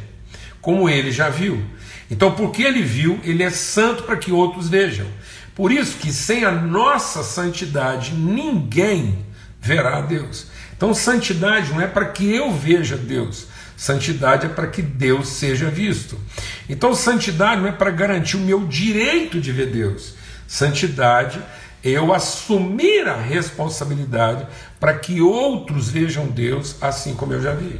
como 0.61 0.87
ele 0.87 1.11
já 1.11 1.29
viu. 1.29 1.65
Então, 2.11 2.33
porque 2.33 2.61
ele 2.61 2.83
viu, 2.83 3.19
ele 3.23 3.41
é 3.41 3.49
santo 3.49 4.03
para 4.03 4.17
que 4.17 4.31
outros 4.31 4.69
vejam. 4.69 5.07
Por 5.55 5.71
isso 5.71 5.97
que 5.97 6.13
sem 6.13 6.45
a 6.45 6.51
nossa 6.51 7.23
santidade 7.23 8.13
ninguém 8.13 9.25
verá 9.59 9.97
a 9.97 10.01
Deus. 10.01 10.53
Então, 10.75 10.93
santidade 10.93 11.71
não 11.71 11.81
é 11.81 11.87
para 11.87 12.05
que 12.05 12.33
eu 12.33 12.51
veja 12.51 12.97
Deus, 12.97 13.47
santidade 13.77 14.45
é 14.45 14.49
para 14.49 14.67
que 14.67 14.81
Deus 14.81 15.29
seja 15.29 15.69
visto. 15.69 16.19
Então, 16.67 16.93
santidade 16.93 17.61
não 17.61 17.69
é 17.69 17.71
para 17.71 17.91
garantir 17.91 18.37
o 18.37 18.41
meu 18.41 18.65
direito 18.65 19.39
de 19.39 19.51
ver 19.51 19.67
Deus. 19.67 20.13
Santidade 20.47 21.41
é 21.83 21.89
eu 21.91 22.13
assumir 22.13 23.07
a 23.07 23.15
responsabilidade 23.15 24.47
para 24.79 24.93
que 24.97 25.21
outros 25.21 25.89
vejam 25.89 26.27
Deus 26.27 26.75
assim 26.81 27.13
como 27.13 27.33
eu 27.33 27.41
já 27.41 27.53
vi. 27.53 27.79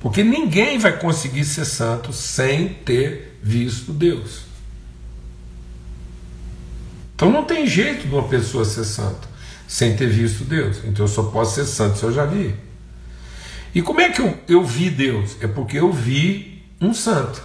Porque 0.00 0.22
ninguém 0.22 0.78
vai 0.78 0.96
conseguir 0.96 1.44
ser 1.44 1.64
santo 1.64 2.12
sem 2.12 2.68
ter 2.68 3.38
visto 3.42 3.92
Deus. 3.92 4.42
Então 7.14 7.30
não 7.32 7.44
tem 7.44 7.66
jeito 7.66 8.06
de 8.06 8.14
uma 8.14 8.28
pessoa 8.28 8.64
ser 8.64 8.84
santa 8.84 9.28
sem 9.68 9.94
ter 9.94 10.08
visto 10.08 10.44
Deus. 10.44 10.78
Então 10.84 11.04
eu 11.04 11.08
só 11.08 11.24
posso 11.24 11.54
ser 11.54 11.66
santo 11.66 11.98
se 11.98 12.02
eu 12.02 12.12
já 12.12 12.24
vi. 12.24 12.54
E 13.74 13.82
como 13.82 14.00
é 14.00 14.08
que 14.08 14.20
eu, 14.20 14.36
eu 14.48 14.64
vi 14.64 14.88
Deus? 14.88 15.36
É 15.42 15.46
porque 15.46 15.78
eu 15.78 15.92
vi 15.92 16.64
um 16.80 16.94
santo. 16.94 17.42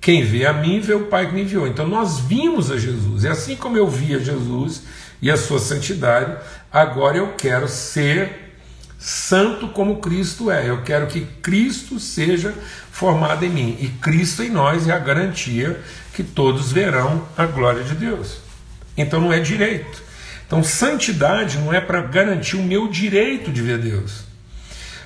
Quem 0.00 0.24
vê 0.24 0.46
a 0.46 0.52
mim 0.52 0.80
vê 0.80 0.94
o 0.94 1.06
Pai 1.06 1.28
que 1.28 1.34
me 1.34 1.42
enviou. 1.42 1.68
Então 1.68 1.86
nós 1.86 2.18
vimos 2.18 2.70
a 2.70 2.78
Jesus. 2.78 3.22
E 3.22 3.28
assim 3.28 3.54
como 3.54 3.76
eu 3.76 3.86
vi 3.86 4.16
a 4.16 4.18
Jesus 4.18 4.82
e 5.20 5.30
a 5.30 5.36
sua 5.36 5.60
santidade, 5.60 6.34
agora 6.72 7.18
eu 7.18 7.34
quero 7.34 7.68
ser 7.68 8.54
santo 8.98 9.68
como 9.68 10.00
Cristo 10.00 10.50
é. 10.50 10.68
Eu 10.68 10.82
quero 10.82 11.06
que 11.06 11.20
Cristo 11.42 12.00
seja 12.00 12.54
formado 12.90 13.44
em 13.44 13.50
mim. 13.50 13.76
E 13.78 13.88
Cristo 13.88 14.42
em 14.42 14.50
nós 14.50 14.88
é 14.88 14.92
a 14.92 14.98
garantia 14.98 15.80
que 16.14 16.24
todos 16.24 16.72
verão 16.72 17.28
a 17.36 17.44
glória 17.44 17.84
de 17.84 17.94
Deus. 17.94 18.51
Então 18.96 19.20
não 19.20 19.32
é 19.32 19.40
direito. 19.40 20.02
Então 20.46 20.62
santidade 20.62 21.58
não 21.58 21.72
é 21.72 21.80
para 21.80 22.02
garantir 22.02 22.56
o 22.56 22.62
meu 22.62 22.88
direito 22.88 23.50
de 23.50 23.62
ver 23.62 23.78
Deus. 23.78 24.24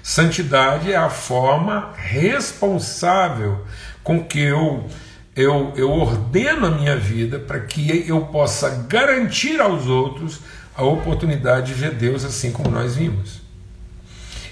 Santidade 0.02 0.92
é 0.92 0.96
a 0.96 1.10
forma 1.10 1.92
responsável 1.96 3.64
com 4.02 4.22
que 4.22 4.40
eu, 4.40 4.88
eu, 5.34 5.72
eu 5.76 5.90
ordeno 5.90 6.66
a 6.66 6.70
minha 6.70 6.96
vida 6.96 7.38
para 7.38 7.60
que 7.60 8.04
eu 8.08 8.20
possa 8.26 8.70
garantir 8.88 9.60
aos 9.60 9.86
outros 9.86 10.40
a 10.76 10.84
oportunidade 10.84 11.68
de 11.68 11.74
ver 11.74 11.92
Deus 11.92 12.24
assim 12.24 12.52
como 12.52 12.70
nós 12.70 12.96
vimos. 12.96 13.40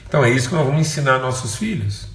Então 0.09 0.25
é 0.25 0.31
isso 0.31 0.49
que 0.49 0.55
nós 0.55 0.64
vamos 0.64 0.81
ensinar 0.81 1.18
nossos 1.18 1.57
filhos. 1.57 2.07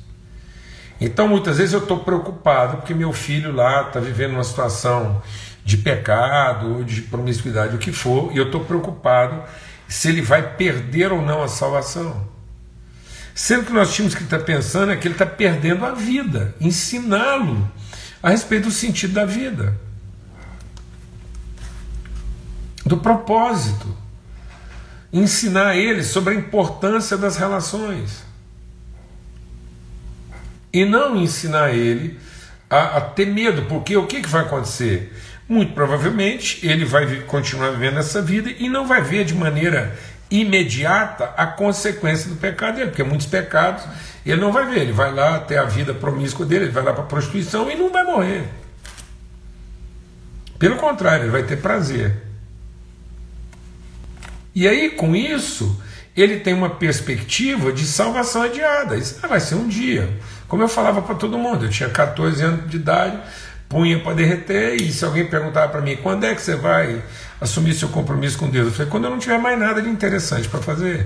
Então 1.00 1.28
muitas 1.28 1.58
vezes 1.58 1.74
eu 1.74 1.80
estou 1.80 2.00
preocupado 2.00 2.78
porque 2.78 2.94
meu 2.94 3.14
filho 3.14 3.54
lá 3.54 3.88
está 3.88 4.00
vivendo 4.00 4.34
uma 4.34 4.44
situação 4.44 5.22
de 5.64 5.78
pecado 5.78 6.78
ou 6.78 6.84
de 6.84 7.02
promiscuidade, 7.04 7.76
o 7.76 7.80
que 7.80 7.92
for, 7.92 8.32
e 8.34 8.38
eu 8.38 8.46
estou 8.46 8.64
preocupado 8.64 9.44
se 9.88 10.08
ele 10.08 10.22
vai 10.22 10.56
perder 10.56 11.12
ou 11.12 11.22
não 11.22 11.44
a 11.44 11.48
salvação. 11.48 12.28
Sendo 13.34 13.66
que 13.66 13.72
nós 13.72 13.94
tínhamos 13.94 14.16
que 14.16 14.24
estar 14.24 14.40
pensando 14.40 14.92
é 14.92 14.96
que 14.96 15.08
ele 15.08 15.16
está 15.16 15.26
perdendo 15.26 15.86
a 15.86 15.92
vida, 15.92 16.56
ensiná-lo 16.60 17.70
a 18.22 18.30
respeito 18.30 18.66
do 18.66 18.72
sentido 18.72 19.14
da 19.14 19.26
vida, 19.26 19.80
do 22.86 22.98
propósito, 22.98 23.96
ensinar 25.12 25.76
ele 25.76 26.04
sobre 26.04 26.34
a 26.34 26.38
importância 26.38 27.18
das 27.18 27.38
relações 27.38 28.24
e 30.72 30.86
não 30.86 31.16
ensinar 31.16 31.72
ele 31.72 32.20
a, 32.70 32.98
a 32.98 33.02
ter 33.02 33.26
medo, 33.26 33.64
porque 33.64 33.96
o 33.98 34.06
que, 34.06 34.22
que 34.22 34.30
vai 34.30 34.42
acontecer? 34.42 35.14
Muito 35.50 35.74
provavelmente 35.74 36.66
ele 36.66 36.86
vai 36.86 37.22
continuar 37.22 37.72
vivendo 37.72 37.98
essa 37.98 38.22
vida 38.22 38.52
e 38.60 38.70
não 38.70 38.88
vai 38.88 39.02
ver 39.02 39.26
de 39.26 39.34
maneira 39.34 39.98
imediata 40.30 41.34
a 41.36 41.48
consequência 41.48 42.30
do 42.30 42.36
pecado 42.36 42.76
dele, 42.76 42.90
porque 42.90 43.04
muitos 43.04 43.26
pecados 43.26 43.84
ele 44.24 44.40
não 44.40 44.52
vai 44.52 44.68
ver, 44.68 44.82
ele 44.82 44.92
vai 44.92 45.12
lá 45.12 45.40
ter 45.40 45.58
a 45.58 45.64
vida 45.64 45.92
promíscua 45.92 46.46
dele, 46.46 46.66
ele 46.66 46.72
vai 46.72 46.84
lá 46.84 46.94
para 46.94 47.04
a 47.04 47.08
prostituição 47.08 47.70
e 47.72 47.76
não 47.76 47.92
vai 47.92 48.04
morrer. 48.04 48.48
Pelo 50.60 50.76
contrário, 50.76 51.24
ele 51.24 51.32
vai 51.32 51.44
ter 51.44 51.58
prazer. 51.58 52.16
E 54.54 54.68
aí, 54.68 54.92
com 54.92 55.16
isso, 55.16 55.82
ele 56.16 56.42
tem 56.42 56.54
uma 56.54 56.70
perspectiva 56.70 57.72
de 57.72 57.86
salvação 57.86 58.42
adiada. 58.42 58.98
Isso 58.98 59.20
vai 59.26 59.40
ser 59.40 59.56
um 59.56 59.68
dia. 59.68 60.10
Como 60.48 60.62
eu 60.62 60.68
falava 60.68 61.02
para 61.02 61.16
todo 61.16 61.38
mundo, 61.38 61.66
eu 61.66 61.70
tinha 61.70 61.90
14 61.90 62.44
anos 62.44 62.70
de 62.70 62.76
idade, 62.76 63.18
punha 63.70 64.00
para 64.00 64.16
derreter, 64.16 64.82
e 64.82 64.92
se 64.92 65.06
alguém 65.06 65.28
perguntava 65.28 65.72
para 65.72 65.80
mim 65.80 65.96
quando 65.98 66.26
é 66.26 66.34
que 66.34 66.42
você 66.42 66.56
vai 66.56 67.04
assumir 67.40 67.76
seu 67.76 67.88
compromisso 67.90 68.38
com 68.40 68.50
Deus, 68.50 68.68
eu 68.68 68.74
falei, 68.74 68.92
quando 68.92 69.04
eu 69.06 69.12
não 69.12 69.20
tiver 69.20 69.38
mais 69.38 69.58
nada 69.58 69.80
de 69.80 69.88
interessante 69.88 70.50
para 70.50 70.60
fazer. 70.60 71.06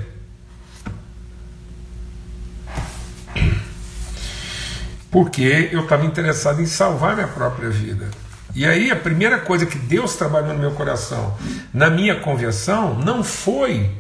Porque 5.12 5.70
eu 5.72 5.84
estava 5.84 6.06
interessado 6.06 6.62
em 6.62 6.66
salvar 6.66 7.16
minha 7.16 7.28
própria 7.28 7.70
vida. 7.70 8.10
E 8.56 8.66
aí 8.66 8.90
a 8.90 8.96
primeira 8.96 9.40
coisa 9.40 9.66
que 9.66 9.78
Deus 9.78 10.16
trabalhou 10.16 10.54
no 10.54 10.60
meu 10.60 10.72
coração, 10.72 11.38
na 11.74 11.90
minha 11.90 12.20
conversão, 12.20 12.96
não 12.96 13.24
foi 13.24 13.92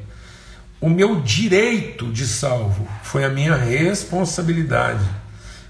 o 0.79 0.89
meu 0.89 1.21
direito 1.21 2.11
de 2.11 2.25
salvo, 2.25 2.87
foi 3.03 3.23
a 3.23 3.29
minha 3.29 3.55
responsabilidade 3.55 5.03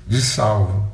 de 0.08 0.22
salvo. 0.22 0.92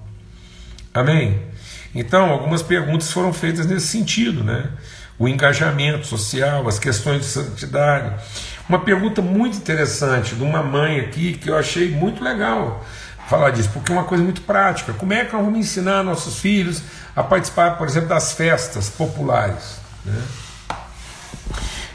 Amém? 0.94 1.49
Então, 1.94 2.30
algumas 2.30 2.62
perguntas 2.62 3.12
foram 3.12 3.34
feitas 3.34 3.66
nesse 3.66 3.88
sentido, 3.88 4.44
né? 4.44 4.70
O 5.18 5.28
engajamento 5.28 6.06
social, 6.06 6.68
as 6.68 6.80
questões 6.80 7.22
de 7.22 7.28
santidade. 7.28 8.22
Uma 8.68 8.80
pergunta 8.80 9.22
muito 9.22 9.58
interessante 9.58 10.36
de 10.36 10.44
uma 10.44 10.62
mãe 10.62 11.00
aqui 11.00 11.34
que 11.34 11.50
eu 11.50 11.58
achei 11.58 11.90
muito 11.90 12.24
legal 12.24 12.86
falar 13.28 13.52
disso, 13.52 13.70
porque 13.74 13.92
é 13.92 13.96
uma 13.96 14.06
coisa 14.06 14.24
muito 14.24 14.42
prática. 14.42 14.94
Como 14.94 15.14
é 15.14 15.26
que 15.26 15.34
nós 15.34 15.44
vamos 15.44 15.60
ensinar 15.60 16.04
nossos 16.04 16.40
filhos 16.40 16.82
a 17.16 17.24
participar, 17.24 17.78
por 17.78 17.88
exemplo, 17.88 18.10
das 18.10 18.34
festas 18.34 18.90
populares? 18.90 19.80
Né? 20.06 20.22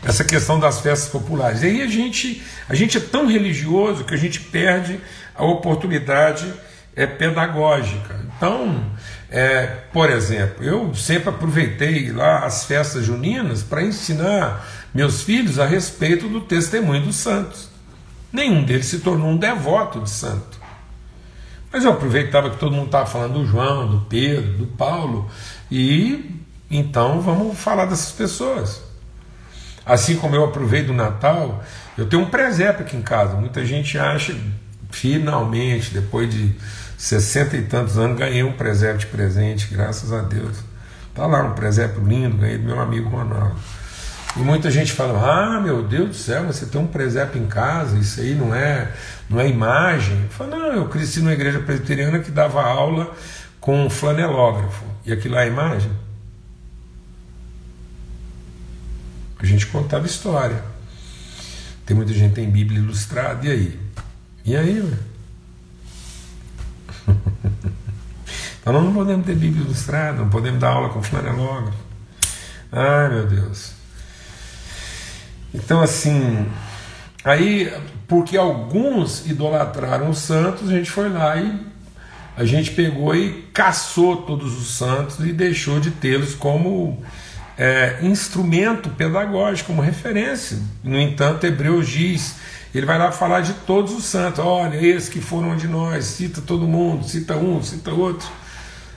Essa 0.05 0.23
questão 0.23 0.61
das 0.61 0.81
festas 0.81 1.09
populares. 1.09 1.63
E 1.63 1.67
aí 1.67 1.83
a 1.83 1.87
gente, 1.87 2.43
a 2.69 2.75
gente 2.75 2.99
é 2.99 3.01
tão 3.01 3.27
religioso 3.27 4.05
que 4.05 4.15
a 4.15 4.19
gente 4.19 4.39
perde 4.39 5.01
a 5.35 5.45
oportunidade 5.45 6.53
é, 6.97 7.07
pedagógica. 7.07 8.21
Então, 8.37 8.85
é, 9.31 9.67
por 9.93 10.11
exemplo, 10.11 10.65
eu 10.65 10.95
sempre 10.95 11.29
aproveitei 11.29 12.13
lá 12.13 12.45
as 12.45 12.65
festas 12.65 13.05
juninas 13.05 13.63
para 13.63 13.83
ensinar 13.83 14.65
meus 14.95 15.23
filhos 15.23 15.59
a 15.59 15.67
respeito 15.67 16.29
do 16.29 16.41
testemunho 16.41 17.03
dos 17.03 17.17
santos. 17.17 17.69
Nenhum 18.33 18.65
deles 18.65 18.87
se 18.87 18.99
tornou 18.99 19.29
um 19.29 19.37
devoto 19.37 20.01
de 20.01 20.11
santo. 20.11 20.59
Mas 21.73 21.85
eu 21.85 21.91
aproveitava 21.91 22.51
que 22.51 22.57
todo 22.57 22.75
mundo 22.75 22.87
estava 22.87 23.07
falando 23.07 23.35
do 23.35 23.47
João, 23.47 23.89
do 23.89 24.01
Pedro, 24.03 24.53
do 24.53 24.67
Paulo, 24.67 25.29
e 25.71 26.41
então 26.71 27.21
vamos 27.21 27.59
falar 27.59 27.87
dessas 27.87 28.13
pessoas. 28.13 28.83
Assim 29.85 30.17
como 30.17 30.35
eu 30.35 30.45
aproveito 30.45 30.87
do 30.87 30.93
Natal, 30.93 31.63
eu 31.99 32.07
tenho 32.07 32.23
um 32.23 32.31
presépio 32.31 32.85
aqui 32.85 32.97
em 32.97 33.03
casa. 33.03 33.35
Muita 33.35 33.65
gente 33.65 33.99
acha, 33.99 34.35
finalmente, 34.91 35.93
depois 35.93 36.33
de 36.33 36.55
sessenta 37.05 37.55
e 37.55 37.61
tantos 37.61 37.99
anos, 37.99 38.19
ganhei 38.19 38.43
um 38.43 38.53
presépio 38.53 39.01
de 39.01 39.07
presente, 39.09 39.69
graças 39.71 40.11
a 40.11 40.23
Deus. 40.23 40.57
Está 41.11 41.27
lá 41.27 41.43
um 41.43 41.53
presépio 41.53 42.03
lindo, 42.03 42.39
ganhei 42.39 42.57
do 42.57 42.65
meu 42.65 42.81
amigo 42.81 43.11
Ronaldo. 43.11 43.57
E 44.35 44.41
muita 44.41 44.71
gente 44.71 44.91
fala: 44.91 45.21
Ah, 45.21 45.61
meu 45.61 45.83
Deus 45.83 46.09
do 46.09 46.15
céu, 46.15 46.45
você 46.45 46.65
tem 46.65 46.81
um 46.81 46.87
presépio 46.87 47.41
em 47.41 47.47
casa, 47.47 47.99
isso 47.99 48.21
aí 48.21 48.35
não 48.35 48.55
é, 48.55 48.91
não 49.29 49.39
é 49.39 49.47
imagem. 49.47 50.19
Eu 50.23 50.29
falo: 50.31 50.51
Não, 50.53 50.73
eu 50.73 50.89
cresci 50.89 51.21
numa 51.21 51.35
igreja 51.35 51.61
presbiteriana 51.61 52.21
que 52.21 52.31
dava 52.31 52.63
aula 52.63 53.15
com 53.61 53.85
um 53.85 53.91
flanelógrafo. 53.91 54.85
E 55.05 55.13
aquilo 55.13 55.35
lá 55.35 55.45
é 55.45 55.49
imagem? 55.49 55.93
A 59.39 59.45
gente 59.45 59.67
contava 59.67 60.07
história. 60.07 60.65
Tem 61.85 61.95
muita 61.95 62.15
gente 62.15 62.31
que 62.31 62.37
tem 62.37 62.51
Bíblia 62.51 62.81
ilustrada, 62.81 63.47
e 63.47 63.51
aí? 63.51 63.81
E 64.43 64.57
aí, 64.57 64.81
velho? 64.81 65.14
então 68.61 68.73
nós 68.73 68.85
não 68.85 68.93
podemos 68.93 69.27
ter 69.27 69.35
Bíblia 69.35 69.65
ilustrada, 69.65 70.19
não 70.19 70.29
podemos 70.29 70.61
dar 70.61 70.71
aula 70.71 70.89
com 70.89 71.03
flanelógrafo. 71.03 71.79
Ai 72.73 73.09
meu 73.09 73.27
Deus. 73.27 73.73
Então 75.53 75.81
assim, 75.81 76.47
aí 77.25 77.73
porque 78.09 78.37
alguns 78.37 79.27
idolatraram 79.27 80.11
os 80.11 80.19
santos, 80.19 80.69
a 80.69 80.73
gente 80.73 80.91
foi 80.91 81.09
lá 81.09 81.37
e 81.37 81.75
a 82.37 82.45
gente 82.45 82.73
pegou 82.73 83.15
e 83.15 83.43
caçou 83.53 84.17
todos 84.23 84.59
os 84.61 84.77
santos 84.77 85.21
e 85.21 85.33
deixou 85.33 85.79
de 85.79 85.91
tê-los 85.91 86.35
como 86.35 87.03
é, 87.59 87.99
instrumento 88.03 88.91
pedagógico, 88.91 89.69
como 89.69 89.83
referência. 89.83 90.59
No 90.83 90.99
entanto, 90.99 91.45
Hebreus 91.47 91.89
diz 91.89 92.37
ele 92.75 92.87
vai 92.87 92.99
lá 92.99 93.13
falar 93.13 93.41
de 93.41 93.53
todos 93.53 93.93
os 93.93 94.05
santos. 94.05 94.41
Olha, 94.45 94.77
esses 94.77 95.09
que 95.09 95.21
foram 95.21 95.57
de 95.57 95.69
nós, 95.69 96.05
cita 96.07 96.41
todo 96.41 96.67
mundo, 96.67 97.07
cita 97.07 97.37
um, 97.37 97.63
cita 97.63 97.93
outro. 97.93 98.27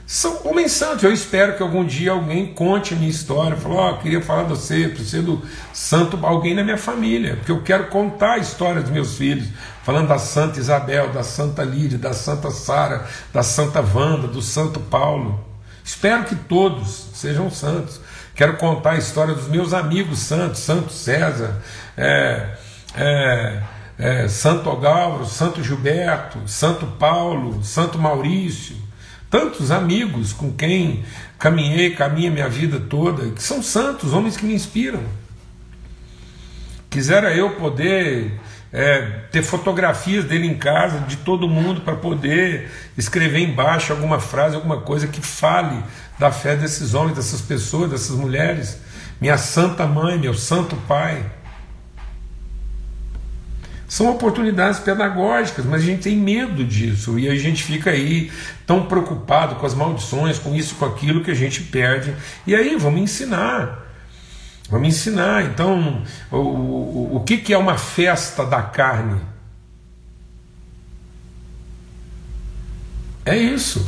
São 0.04 0.40
homens 0.46 0.72
santos. 0.72 1.04
Eu 1.04 1.14
espero 1.14 1.56
que 1.56 1.62
algum 1.62 1.86
dia 1.86 2.12
alguém 2.12 2.54
conte 2.54 2.96
a 2.96 2.98
minha 2.98 3.10
história. 3.10 3.56
Falou, 3.56 3.78
ó, 3.78 3.94
queria 3.98 4.20
falar 4.20 4.44
de 4.44 4.50
você, 4.50 4.88
preciso 4.88 5.22
do 5.22 5.42
santo, 5.74 6.18
alguém 6.26 6.56
na 6.56 6.64
minha 6.64 6.78
família, 6.78 7.36
porque 7.36 7.52
eu 7.52 7.62
quero 7.62 7.88
contar 7.88 8.34
a 8.34 8.38
história 8.40 8.82
dos 8.82 8.90
meus 8.90 9.16
filhos, 9.16 9.48
falando 9.84 10.08
da 10.08 10.18
Santa 10.18 10.60
Isabel, 10.60 11.12
da 11.12 11.22
Santa 11.22 11.64
Lídia, 11.64 12.00
da 12.00 12.14
Santa 12.14 12.50
Sara, 12.50 13.06
da 13.32 13.44
Santa 13.44 13.80
Wanda, 13.82 14.28
do 14.28 14.42
Santo 14.42 14.80
Paulo. 14.80 15.46
Espero 15.84 16.24
que 16.24 16.36
todos 16.36 17.10
sejam 17.14 17.52
santos. 17.52 18.02
Quero 18.38 18.56
contar 18.58 18.92
a 18.92 18.98
história 19.00 19.34
dos 19.34 19.48
meus 19.48 19.74
amigos 19.74 20.20
santos, 20.20 20.60
Santo 20.60 20.94
César, 20.94 21.60
é, 21.98 22.48
é, 22.96 23.64
é, 23.98 24.28
Santo 24.28 24.70
Ogálvaro, 24.70 25.26
Santo 25.26 25.64
Gilberto, 25.64 26.48
Santo 26.48 26.86
Paulo, 27.00 27.64
Santo 27.64 27.98
Maurício, 27.98 28.76
tantos 29.28 29.72
amigos 29.72 30.34
com 30.34 30.54
quem 30.54 31.04
caminhei, 31.40 31.96
caminha 31.96 32.30
minha 32.30 32.48
vida 32.48 32.80
toda, 32.80 33.32
que 33.32 33.42
são 33.42 33.64
santos, 33.64 34.14
homens 34.14 34.38
que 34.38 34.46
me 34.46 34.54
inspiram. 34.54 35.02
Quisera 36.92 37.34
eu 37.34 37.56
poder 37.56 38.40
é, 38.72 39.02
ter 39.32 39.44
fotografias 39.44 40.26
dele 40.26 40.48
em 40.48 40.56
casa, 40.56 41.00
de 41.02 41.18
todo 41.18 41.48
mundo, 41.48 41.82
para 41.82 41.96
poder 41.96 42.70
escrever 42.98 43.40
embaixo 43.40 43.94
alguma 43.94 44.20
frase, 44.20 44.56
alguma 44.56 44.82
coisa 44.82 45.08
que 45.08 45.22
fale 45.22 45.82
da 46.20 46.32
fé 46.32 46.56
desses 46.56 46.94
homens, 46.94 47.16
dessas 47.16 47.42
pessoas, 47.42 47.90
dessas 47.90 48.16
mulheres. 48.16 48.80
Minha 49.22 49.38
santa 49.38 49.86
mãe, 49.88 50.18
meu 50.18 50.34
santo 50.34 50.76
pai. 50.88 51.26
São 53.88 54.12
oportunidades 54.12 54.80
pedagógicas, 54.80 55.64
mas 55.66 55.82
a 55.82 55.86
gente 55.86 56.04
tem 56.04 56.18
medo 56.18 56.66
disso 56.66 57.18
e 57.18 57.30
a 57.30 57.36
gente 57.36 57.64
fica 57.64 57.92
aí 57.92 58.30
tão 58.66 58.86
preocupado 58.86 59.56
com 59.56 59.66
as 59.66 59.74
maldições, 59.74 60.38
com 60.38 60.54
isso, 60.54 60.76
com 60.76 60.86
aquilo 60.86 61.24
que 61.24 61.32
a 61.32 61.36
gente 61.36 61.64
perde. 61.64 62.14
E 62.46 62.54
aí, 62.54 62.76
vamos 62.76 63.00
ensinar. 63.00 63.87
Vamos 64.70 64.88
ensinar. 64.90 65.46
Então, 65.46 66.04
o, 66.32 66.38
o, 66.38 67.16
o 67.18 67.20
que, 67.24 67.38
que 67.38 67.54
é 67.54 67.58
uma 67.58 67.78
festa 67.78 68.46
da 68.46 68.62
carne? 68.62 69.22
É 73.26 73.38
isso. 73.38 73.88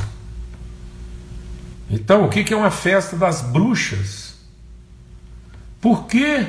Então, 1.89 2.25
o 2.25 2.29
que, 2.29 2.43
que 2.43 2.53
é 2.53 2.57
uma 2.57 2.71
festa 2.71 3.15
das 3.15 3.41
bruxas? 3.41 4.35
Por 5.81 6.05
que 6.07 6.45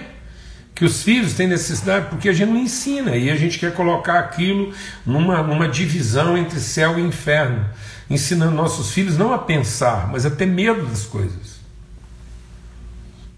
os 0.84 1.02
filhos 1.02 1.34
têm 1.34 1.46
necessidade, 1.46 2.08
porque 2.08 2.28
a 2.28 2.32
gente 2.32 2.48
não 2.48 2.56
ensina 2.56 3.16
e 3.16 3.30
a 3.30 3.36
gente 3.36 3.58
quer 3.58 3.74
colocar 3.74 4.18
aquilo 4.18 4.72
numa, 5.04 5.42
numa 5.42 5.68
divisão 5.68 6.38
entre 6.38 6.58
céu 6.58 6.98
e 6.98 7.02
inferno, 7.02 7.66
ensinando 8.08 8.52
nossos 8.52 8.90
filhos 8.90 9.18
não 9.18 9.32
a 9.32 9.38
pensar, 9.38 10.08
mas 10.10 10.24
a 10.24 10.30
ter 10.30 10.46
medo 10.46 10.86
das 10.86 11.04
coisas. 11.04 11.49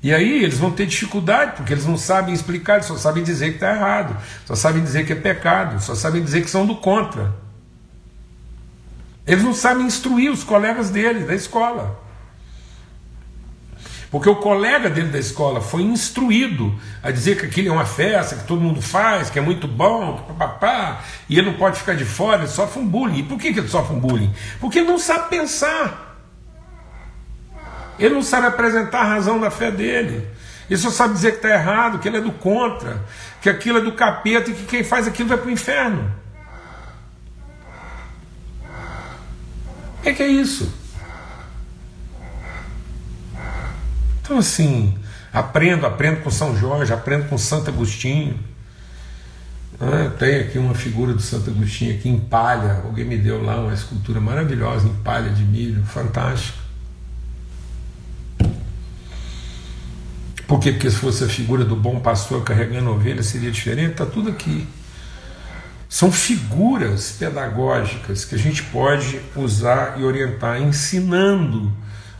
E 0.02 0.12
aí 0.12 0.42
eles 0.42 0.58
vão 0.58 0.72
ter 0.72 0.86
dificuldade, 0.86 1.52
porque 1.56 1.72
eles 1.72 1.86
não 1.86 1.96
sabem 1.96 2.34
explicar, 2.34 2.74
eles 2.74 2.86
só 2.86 2.96
sabem 2.96 3.22
dizer 3.22 3.50
que 3.50 3.54
está 3.54 3.72
errado, 3.72 4.16
só 4.44 4.54
sabem 4.56 4.82
dizer 4.82 5.06
que 5.06 5.12
é 5.12 5.16
pecado, 5.16 5.80
só 5.80 5.94
sabem 5.94 6.24
dizer 6.24 6.42
que 6.42 6.50
são 6.50 6.66
do 6.66 6.76
contra. 6.76 7.32
Eles 9.24 9.44
não 9.44 9.54
sabem 9.54 9.86
instruir 9.86 10.32
os 10.32 10.42
colegas 10.42 10.90
deles 10.90 11.26
da 11.26 11.34
escola. 11.34 12.00
Porque 14.10 14.28
o 14.28 14.36
colega 14.36 14.90
dele 14.90 15.08
da 15.08 15.18
escola 15.18 15.60
foi 15.60 15.82
instruído 15.82 16.74
a 17.02 17.10
dizer 17.10 17.38
que 17.38 17.46
aquilo 17.46 17.68
é 17.68 17.72
uma 17.72 17.86
festa, 17.86 18.36
que 18.36 18.44
todo 18.44 18.60
mundo 18.60 18.82
faz, 18.82 19.30
que 19.30 19.38
é 19.38 19.42
muito 19.42 19.66
bom, 19.66 20.18
papapá, 20.28 21.00
e 21.30 21.38
ele 21.38 21.50
não 21.50 21.56
pode 21.56 21.78
ficar 21.78 21.94
de 21.94 22.04
fora, 22.04 22.42
ele 22.42 22.48
sofre 22.48 22.82
um 22.82 22.86
bullying. 22.86 23.20
E 23.20 23.22
por 23.22 23.38
que, 23.38 23.54
que 23.54 23.60
ele 23.60 23.68
sofre 23.68 23.96
um 23.96 24.00
bullying? 24.00 24.30
Porque 24.60 24.80
ele 24.80 24.88
não 24.88 24.98
sabe 24.98 25.30
pensar. 25.30 26.11
Ele 27.98 28.14
não 28.14 28.22
sabe 28.22 28.46
apresentar 28.46 29.00
a 29.00 29.04
razão 29.04 29.40
da 29.40 29.50
fé 29.50 29.70
dele. 29.70 30.26
Ele 30.68 30.80
só 30.80 30.90
sabe 30.90 31.14
dizer 31.14 31.32
que 31.32 31.36
está 31.36 31.50
errado, 31.50 31.98
que 31.98 32.08
ele 32.08 32.16
é 32.16 32.20
do 32.20 32.32
contra, 32.32 33.02
que 33.40 33.50
aquilo 33.50 33.78
é 33.78 33.80
do 33.82 33.92
capeta 33.92 34.50
e 34.50 34.54
que 34.54 34.64
quem 34.64 34.82
faz 34.82 35.06
aquilo 35.06 35.28
vai 35.28 35.38
para 35.38 35.48
o 35.48 35.50
inferno. 35.50 36.10
O 39.98 40.02
que, 40.02 40.14
que 40.14 40.22
é 40.22 40.28
isso? 40.28 40.72
Então, 44.22 44.38
assim, 44.38 44.96
aprendo, 45.32 45.84
aprendo 45.84 46.22
com 46.22 46.30
São 46.30 46.56
Jorge, 46.56 46.92
aprendo 46.92 47.28
com 47.28 47.36
Santo 47.36 47.68
Agostinho. 47.68 48.38
Ah, 49.80 50.10
tem 50.16 50.40
aqui 50.40 50.58
uma 50.58 50.74
figura 50.74 51.12
do 51.12 51.20
Santo 51.20 51.50
Agostinho 51.50 51.94
aqui 51.94 52.08
em 52.08 52.18
palha. 52.18 52.80
Alguém 52.84 53.04
me 53.04 53.18
deu 53.18 53.44
lá 53.44 53.56
uma 53.56 53.74
escultura 53.74 54.20
maravilhosa 54.20 54.88
em 54.88 54.94
palha 55.02 55.28
de 55.30 55.44
milho, 55.44 55.84
fantástico. 55.84 56.61
Por 60.52 60.60
quê? 60.60 60.70
Porque 60.70 60.90
se 60.90 60.98
fosse 60.98 61.24
a 61.24 61.28
figura 61.28 61.64
do 61.64 61.74
bom 61.74 61.98
pastor 61.98 62.44
carregando 62.44 62.90
ovelha 62.90 63.22
seria 63.22 63.50
diferente, 63.50 63.92
está 63.92 64.04
tudo 64.04 64.28
aqui. 64.28 64.68
São 65.88 66.12
figuras 66.12 67.16
pedagógicas 67.18 68.26
que 68.26 68.34
a 68.34 68.38
gente 68.38 68.62
pode 68.64 69.18
usar 69.34 69.98
e 69.98 70.04
orientar, 70.04 70.60
ensinando 70.60 71.72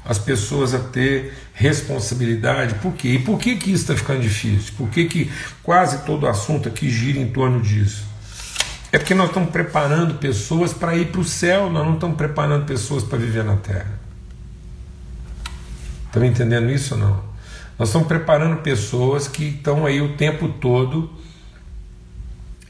as 0.02 0.18
pessoas 0.18 0.72
a 0.72 0.78
ter 0.78 1.36
responsabilidade. 1.52 2.76
Por 2.76 2.94
quê? 2.94 3.08
E 3.08 3.18
por 3.18 3.38
que, 3.38 3.54
que 3.56 3.70
isso 3.70 3.82
está 3.82 3.94
ficando 3.94 4.22
difícil? 4.22 4.72
Por 4.78 4.88
que, 4.88 5.04
que 5.04 5.30
quase 5.62 5.98
todo 6.06 6.26
assunto 6.26 6.70
aqui 6.70 6.88
gira 6.88 7.18
em 7.18 7.30
torno 7.30 7.60
disso? 7.60 8.06
É 8.90 8.96
porque 8.96 9.14
nós 9.14 9.28
estamos 9.28 9.50
preparando 9.50 10.14
pessoas 10.14 10.72
para 10.72 10.96
ir 10.96 11.08
para 11.08 11.20
o 11.20 11.24
céu, 11.24 11.68
nós 11.68 11.84
não 11.84 11.96
estamos 11.96 12.16
preparando 12.16 12.64
pessoas 12.64 13.04
para 13.04 13.18
viver 13.18 13.44
na 13.44 13.56
terra. 13.56 14.00
Estão 16.06 16.24
entendendo 16.24 16.70
isso 16.70 16.94
ou 16.94 17.00
não? 17.00 17.31
Nós 17.82 17.88
estamos 17.88 18.06
preparando 18.06 18.62
pessoas 18.62 19.26
que 19.26 19.42
estão 19.42 19.84
aí 19.84 20.00
o 20.00 20.16
tempo 20.16 20.48
todo 20.48 21.10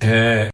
é, 0.01 0.49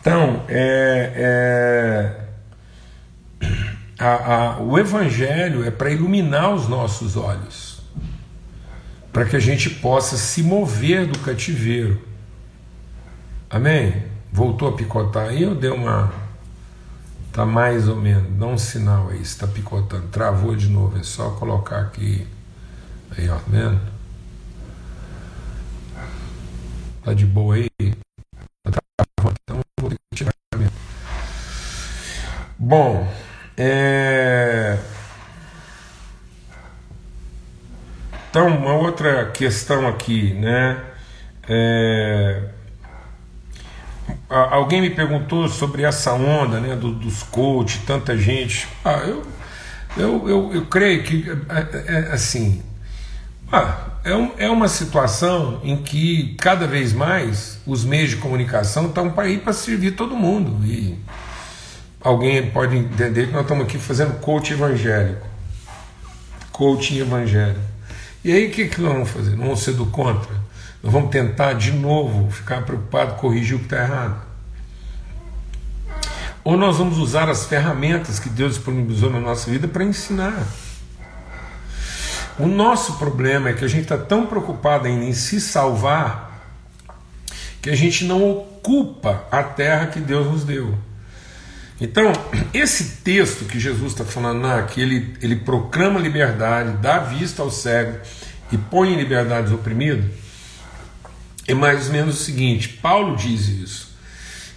Então, 0.00 0.44
é, 0.48 1.12
é 1.16 2.26
a, 3.98 4.34
a, 4.34 4.60
o 4.60 4.69
Evangelho 4.80 5.64
é 5.64 5.70
para 5.70 5.90
iluminar 5.90 6.54
os 6.54 6.68
nossos 6.68 7.16
olhos, 7.16 7.80
para 9.12 9.24
que 9.24 9.36
a 9.36 9.40
gente 9.40 9.70
possa 9.70 10.16
se 10.16 10.42
mover 10.42 11.06
do 11.06 11.18
cativeiro. 11.18 12.00
Amém? 13.48 14.02
Voltou 14.32 14.68
a 14.68 14.72
picotar 14.72 15.28
aí 15.28 15.44
ou 15.44 15.54
deu 15.54 15.74
uma. 15.74 16.12
Tá 17.32 17.46
mais 17.46 17.88
ou 17.88 17.94
menos, 17.94 18.36
dá 18.38 18.46
um 18.46 18.58
sinal 18.58 19.08
aí, 19.08 19.20
está 19.20 19.46
picotando, 19.46 20.08
travou 20.08 20.56
de 20.56 20.68
novo, 20.68 20.98
é 20.98 21.02
só 21.02 21.30
colocar 21.30 21.80
aqui. 21.80 22.26
Aí, 23.16 23.28
ó, 23.28 23.36
tá 23.36 23.42
vendo? 23.46 23.80
Tá 27.04 27.14
de 27.14 27.26
boa 27.26 27.54
aí? 27.54 27.70
Bom, 32.58 33.08
é... 33.56 33.99
então 38.30 38.46
uma 38.46 38.74
outra 38.74 39.26
questão 39.32 39.88
aqui, 39.88 40.32
né? 40.34 40.80
É... 41.48 42.42
Alguém 44.28 44.80
me 44.80 44.90
perguntou 44.90 45.48
sobre 45.48 45.82
essa 45.82 46.12
onda, 46.12 46.60
né, 46.60 46.76
do, 46.76 46.92
dos 46.92 47.24
coaches, 47.24 47.82
tanta 47.84 48.16
gente. 48.16 48.68
Ah, 48.84 49.02
eu, 49.04 49.26
eu, 49.96 50.28
eu, 50.28 50.54
eu 50.54 50.66
creio 50.66 51.02
que 51.02 51.28
é, 51.28 51.92
é, 51.92 52.12
assim, 52.12 52.62
ah, 53.50 53.88
é, 54.04 54.14
um, 54.14 54.30
é 54.38 54.48
uma 54.48 54.68
situação 54.68 55.60
em 55.64 55.76
que 55.76 56.36
cada 56.38 56.68
vez 56.68 56.92
mais 56.92 57.58
os 57.66 57.84
meios 57.84 58.10
de 58.10 58.16
comunicação 58.16 58.86
estão 58.86 59.10
para 59.10 59.28
ir 59.28 59.40
para 59.40 59.52
servir 59.52 59.96
todo 59.96 60.14
mundo 60.14 60.64
e 60.64 60.96
alguém 62.00 62.48
pode 62.50 62.76
entender 62.76 63.26
que 63.26 63.32
nós 63.32 63.42
estamos 63.42 63.64
aqui 63.64 63.78
fazendo 63.78 64.20
coaching 64.20 64.52
evangélico. 64.52 65.26
Coaching 66.52 66.98
evangélico. 67.00 67.69
E 68.24 68.32
aí 68.32 68.48
o 68.48 68.50
que, 68.50 68.68
que 68.68 68.80
nós 68.80 68.92
vamos 68.92 69.10
fazer? 69.10 69.30
Não 69.30 69.44
vamos 69.44 69.62
ser 69.62 69.72
do 69.72 69.86
contra? 69.86 70.32
Nós 70.82 70.92
vamos 70.92 71.10
tentar 71.10 71.54
de 71.54 71.72
novo 71.72 72.30
ficar 72.30 72.62
preocupado, 72.62 73.14
corrigir 73.14 73.56
o 73.56 73.58
que 73.58 73.66
está 73.66 73.82
errado. 73.82 74.22
Ou 76.42 76.56
nós 76.56 76.78
vamos 76.78 76.98
usar 76.98 77.28
as 77.28 77.46
ferramentas 77.46 78.18
que 78.18 78.28
Deus 78.28 78.54
disponibilizou 78.54 79.10
na 79.10 79.20
nossa 79.20 79.50
vida 79.50 79.68
para 79.68 79.84
ensinar. 79.84 80.46
O 82.38 82.46
nosso 82.46 82.94
problema 82.94 83.50
é 83.50 83.52
que 83.52 83.64
a 83.64 83.68
gente 83.68 83.82
está 83.82 83.98
tão 83.98 84.26
preocupado 84.26 84.86
ainda 84.86 85.04
em 85.04 85.12
se 85.12 85.40
salvar 85.40 86.30
que 87.60 87.68
a 87.68 87.76
gente 87.76 88.04
não 88.04 88.30
ocupa 88.30 89.24
a 89.30 89.42
terra 89.42 89.86
que 89.86 90.00
Deus 90.00 90.26
nos 90.26 90.44
deu. 90.44 90.74
Então, 91.80 92.12
esse 92.52 93.02
texto 93.02 93.46
que 93.46 93.58
Jesus 93.58 93.92
está 93.92 94.04
falando, 94.04 94.46
ah, 94.46 94.62
que 94.62 94.80
ele, 94.80 95.14
ele 95.22 95.36
proclama 95.36 95.98
liberdade, 95.98 96.76
dá 96.76 96.98
vista 96.98 97.42
ao 97.42 97.50
cego 97.50 97.98
e 98.52 98.58
põe 98.58 98.92
em 98.92 98.96
liberdade 98.96 99.46
os 99.46 99.52
oprimidos, 99.52 100.04
é 101.48 101.54
mais 101.54 101.86
ou 101.86 101.92
menos 101.92 102.20
o 102.20 102.22
seguinte: 102.22 102.68
Paulo 102.68 103.16
diz 103.16 103.48
isso, 103.48 103.96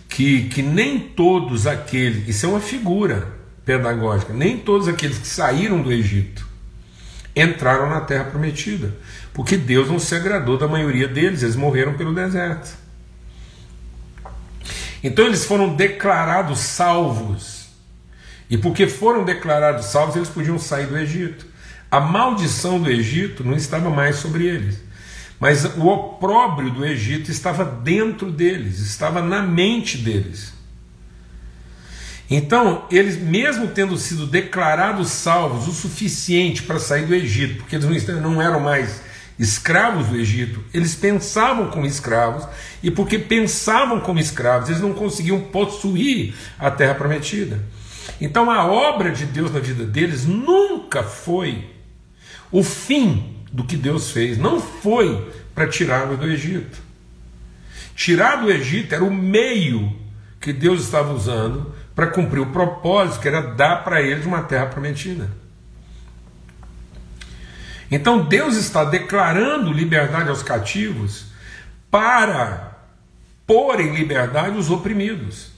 que, 0.09 0.49
que 0.49 0.61
nem 0.61 0.99
todos 0.99 1.65
aqueles, 1.65 2.27
isso 2.27 2.45
é 2.45 2.49
uma 2.49 2.59
figura, 2.59 3.27
pedagógica. 3.65 4.33
Nem 4.33 4.57
todos 4.57 4.87
aqueles 4.87 5.17
que 5.17 5.27
saíram 5.27 5.81
do 5.81 5.91
Egito 5.91 6.45
entraram 7.35 7.89
na 7.89 8.01
terra 8.01 8.25
prometida, 8.25 8.93
porque 9.33 9.57
Deus 9.57 9.89
não 9.89 9.97
se 9.97 10.13
agradou 10.13 10.57
da 10.57 10.67
maioria 10.67 11.07
deles, 11.07 11.41
eles 11.41 11.55
morreram 11.55 11.93
pelo 11.93 12.13
deserto. 12.13 12.82
Então 15.03 15.25
eles 15.25 15.45
foram 15.45 15.75
declarados 15.75 16.59
salvos. 16.59 17.67
E 18.49 18.57
porque 18.57 18.87
foram 18.87 19.25
declarados 19.25 19.87
salvos, 19.87 20.15
eles 20.15 20.29
podiam 20.29 20.57
sair 20.57 20.87
do 20.87 20.97
Egito. 20.97 21.45
A 21.91 21.99
maldição 21.99 22.81
do 22.81 22.89
Egito 22.89 23.43
não 23.43 23.55
estava 23.55 23.89
mais 23.89 24.15
sobre 24.15 24.45
eles. 24.45 24.79
Mas 25.39 25.65
o 25.65 25.87
opróbrio 25.87 26.71
do 26.71 26.85
Egito 26.85 27.29
estava 27.29 27.65
dentro 27.65 28.31
deles, 28.31 28.79
estava 28.79 29.21
na 29.21 29.41
mente 29.41 29.97
deles. 29.97 30.53
Então, 32.29 32.85
eles, 32.89 33.17
mesmo 33.17 33.67
tendo 33.67 33.97
sido 33.97 34.25
declarados 34.25 35.11
salvos 35.11 35.67
o 35.67 35.71
suficiente 35.71 36.63
para 36.63 36.79
sair 36.79 37.05
do 37.05 37.13
Egito, 37.13 37.57
porque 37.57 37.75
eles 37.75 38.07
não 38.07 38.41
eram 38.41 38.59
mais 38.59 39.01
escravos 39.37 40.07
do 40.07 40.15
Egito, 40.15 40.63
eles 40.73 40.95
pensavam 40.95 41.69
como 41.69 41.85
escravos, 41.85 42.47
e 42.81 42.91
porque 42.91 43.17
pensavam 43.17 43.99
como 43.99 44.19
escravos, 44.19 44.69
eles 44.69 44.81
não 44.81 44.93
conseguiam 44.93 45.41
possuir 45.41 46.35
a 46.59 46.69
terra 46.69 46.95
prometida. 46.95 47.59
Então, 48.21 48.49
a 48.49 48.65
obra 48.65 49.11
de 49.11 49.25
Deus 49.25 49.51
na 49.51 49.59
vida 49.59 49.85
deles 49.85 50.25
nunca 50.25 51.03
foi 51.03 51.69
o 52.51 52.63
fim 52.63 53.37
do 53.51 53.63
que 53.63 53.75
Deus 53.75 54.11
fez, 54.11 54.37
não 54.37 54.59
foi 54.59 55.31
para 55.53 55.67
tirá-los 55.67 56.19
do 56.19 56.29
Egito. 56.29 56.81
Tirar 57.95 58.37
do 58.37 58.51
Egito 58.51 58.93
era 58.93 59.03
o 59.03 59.13
meio 59.13 59.95
que 60.39 60.51
Deus 60.51 60.83
estava 60.83 61.13
usando 61.13 61.73
para 61.95 62.07
cumprir 62.07 62.39
o 62.39 62.51
propósito 62.51 63.21
que 63.21 63.27
era 63.27 63.41
dar 63.41 63.83
para 63.83 64.01
eles 64.01 64.25
uma 64.25 64.41
terra 64.41 64.65
prometida. 64.65 65.29
Então 67.93 68.25
Deus 68.25 68.55
está 68.55 68.83
declarando 68.83 69.71
liberdade 69.71 70.29
aos 70.29 70.41
cativos 70.43 71.25
para 71.91 72.77
pôr 73.45 73.79
em 73.79 73.95
liberdade 73.95 74.57
os 74.57 74.69
oprimidos. 74.69 75.51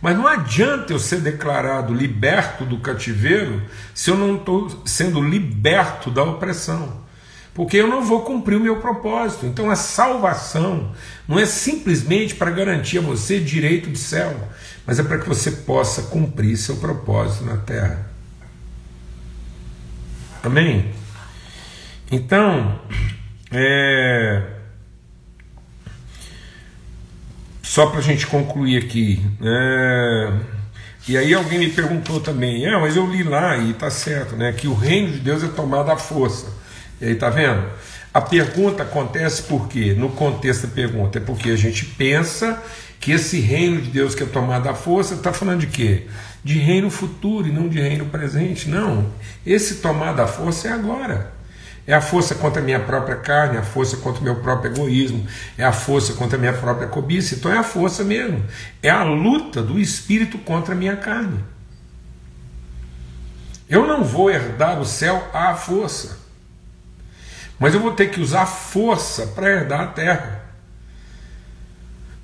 Mas 0.00 0.16
não 0.16 0.26
adianta 0.26 0.92
eu 0.92 0.98
ser 0.98 1.20
declarado 1.20 1.94
liberto 1.94 2.64
do 2.64 2.78
cativeiro 2.78 3.62
se 3.94 4.10
eu 4.10 4.16
não 4.16 4.36
estou 4.36 4.82
sendo 4.84 5.22
liberto 5.22 6.10
da 6.10 6.22
opressão. 6.22 7.04
Porque 7.54 7.78
eu 7.78 7.86
não 7.86 8.04
vou 8.04 8.20
cumprir 8.20 8.56
o 8.56 8.60
meu 8.60 8.76
propósito. 8.76 9.46
Então 9.46 9.70
a 9.70 9.76
salvação 9.76 10.92
não 11.26 11.38
é 11.38 11.46
simplesmente 11.46 12.34
para 12.34 12.50
garantir 12.50 12.98
a 12.98 13.02
você 13.02 13.40
direito 13.40 13.90
de 13.90 13.98
céu 13.98 14.48
mas 14.86 15.00
é 15.00 15.02
para 15.02 15.18
que 15.18 15.28
você 15.28 15.50
possa 15.50 16.02
cumprir 16.02 16.56
seu 16.56 16.76
propósito 16.76 17.44
na 17.44 17.56
terra. 17.56 18.08
Amém? 20.42 20.94
Então, 22.10 22.80
é... 23.50 24.42
só 27.62 27.86
para 27.86 27.98
a 27.98 28.02
gente 28.02 28.26
concluir 28.26 28.78
aqui, 28.78 29.20
é... 29.42 30.32
e 31.08 31.16
aí 31.16 31.34
alguém 31.34 31.58
me 31.58 31.70
perguntou 31.70 32.20
também, 32.20 32.64
é, 32.64 32.78
mas 32.78 32.94
eu 32.96 33.06
li 33.10 33.24
lá 33.24 33.56
e 33.56 33.72
está 33.72 33.90
certo, 33.90 34.36
né, 34.36 34.52
que 34.52 34.68
o 34.68 34.74
reino 34.74 35.12
de 35.12 35.18
Deus 35.18 35.42
é 35.42 35.48
tomado 35.48 35.90
à 35.90 35.96
força. 35.96 36.46
E 37.00 37.06
aí 37.06 37.14
tá 37.16 37.28
vendo? 37.28 37.66
A 38.14 38.20
pergunta 38.20 38.84
acontece 38.84 39.42
por 39.42 39.68
quê? 39.68 39.92
No 39.92 40.08
contexto 40.10 40.68
da 40.68 40.74
pergunta, 40.74 41.18
é 41.18 41.20
porque 41.20 41.50
a 41.50 41.56
gente 41.56 41.84
pensa 41.84 42.62
que 43.00 43.12
esse 43.12 43.40
reino 43.40 43.82
de 43.82 43.90
Deus 43.90 44.14
que 44.14 44.22
é 44.22 44.26
tomado 44.26 44.68
à 44.68 44.74
força 44.74 45.14
está 45.14 45.32
falando 45.32 45.60
de 45.60 45.66
quê? 45.66 46.06
De 46.42 46.58
reino 46.58 46.88
futuro 46.88 47.46
e 47.46 47.52
não 47.52 47.68
de 47.68 47.78
reino 47.78 48.06
presente. 48.06 48.70
Não. 48.70 49.12
Esse 49.44 49.76
tomado 49.76 50.20
à 50.20 50.26
força 50.26 50.68
é 50.68 50.72
agora. 50.72 51.35
É 51.86 51.94
a 51.94 52.00
força 52.00 52.34
contra 52.34 52.60
a 52.60 52.64
minha 52.64 52.80
própria 52.80 53.16
carne, 53.16 53.56
é 53.56 53.60
a 53.60 53.62
força 53.62 53.96
contra 53.98 54.20
o 54.20 54.24
meu 54.24 54.36
próprio 54.36 54.72
egoísmo, 54.72 55.26
é 55.56 55.64
a 55.64 55.72
força 55.72 56.14
contra 56.14 56.36
a 56.36 56.40
minha 56.40 56.52
própria 56.52 56.88
cobiça. 56.88 57.34
Então 57.34 57.52
é 57.52 57.58
a 57.58 57.62
força 57.62 58.02
mesmo. 58.02 58.44
É 58.82 58.90
a 58.90 59.04
luta 59.04 59.62
do 59.62 59.78
espírito 59.78 60.36
contra 60.38 60.74
a 60.74 60.76
minha 60.76 60.96
carne. 60.96 61.44
Eu 63.68 63.86
não 63.86 64.02
vou 64.02 64.30
herdar 64.30 64.80
o 64.80 64.84
céu 64.84 65.28
à 65.32 65.54
força, 65.54 66.18
mas 67.58 67.74
eu 67.74 67.80
vou 67.80 67.92
ter 67.92 68.10
que 68.10 68.20
usar 68.20 68.46
força 68.46 69.26
para 69.28 69.50
herdar 69.50 69.80
a 69.80 69.86
terra 69.86 70.46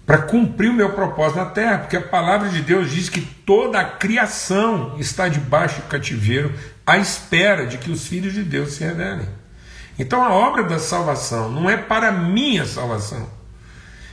para 0.06 0.18
cumprir 0.18 0.68
o 0.68 0.74
meu 0.74 0.90
propósito 0.90 1.38
na 1.38 1.46
terra, 1.46 1.78
porque 1.78 1.96
a 1.96 2.02
palavra 2.02 2.48
de 2.48 2.60
Deus 2.60 2.90
diz 2.90 3.08
que 3.08 3.20
toda 3.20 3.80
a 3.80 3.84
criação 3.84 4.96
está 4.98 5.28
debaixo 5.28 5.80
do 5.80 5.88
cativeiro 5.88 6.52
à 6.84 6.98
espera 6.98 7.66
de 7.66 7.78
que 7.78 7.90
os 7.90 8.06
filhos 8.06 8.32
de 8.32 8.42
Deus 8.42 8.72
se 8.72 8.84
revelem. 8.84 9.26
Então 10.02 10.20
a 10.20 10.32
obra 10.32 10.64
da 10.64 10.80
salvação 10.80 11.48
não 11.48 11.70
é 11.70 11.76
para 11.76 12.08
a 12.08 12.12
minha 12.12 12.66
salvação, 12.66 13.30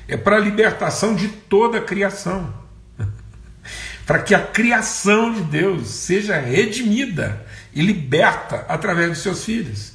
é 0.08 0.16
para 0.16 0.36
a 0.36 0.40
libertação 0.40 1.16
de 1.16 1.28
toda 1.28 1.80
a 1.80 1.82
criação. 1.82 2.54
para 4.06 4.20
que 4.20 4.36
a 4.36 4.40
criação 4.40 5.34
de 5.34 5.42
Deus 5.42 5.88
seja 5.88 6.40
redimida 6.40 7.44
e 7.74 7.82
liberta 7.82 8.68
através 8.70 9.10
dos 9.10 9.18
seus 9.24 9.44
filhos. 9.44 9.94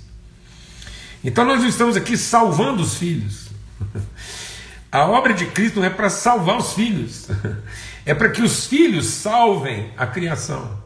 Então 1.22 1.44
nós 1.44 1.62
estamos 1.62 1.96
aqui 1.96 2.16
salvando 2.16 2.82
os 2.82 2.98
filhos. 2.98 3.50
A 4.90 5.06
obra 5.06 5.34
de 5.34 5.46
Cristo 5.46 5.80
não 5.80 5.86
é 5.86 5.90
para 5.90 6.08
salvar 6.08 6.56
os 6.56 6.72
filhos, 6.72 7.26
é 8.06 8.14
para 8.14 8.30
que 8.30 8.40
os 8.42 8.66
filhos 8.66 9.06
salvem 9.06 9.92
a 9.96 10.06
criação, 10.06 10.84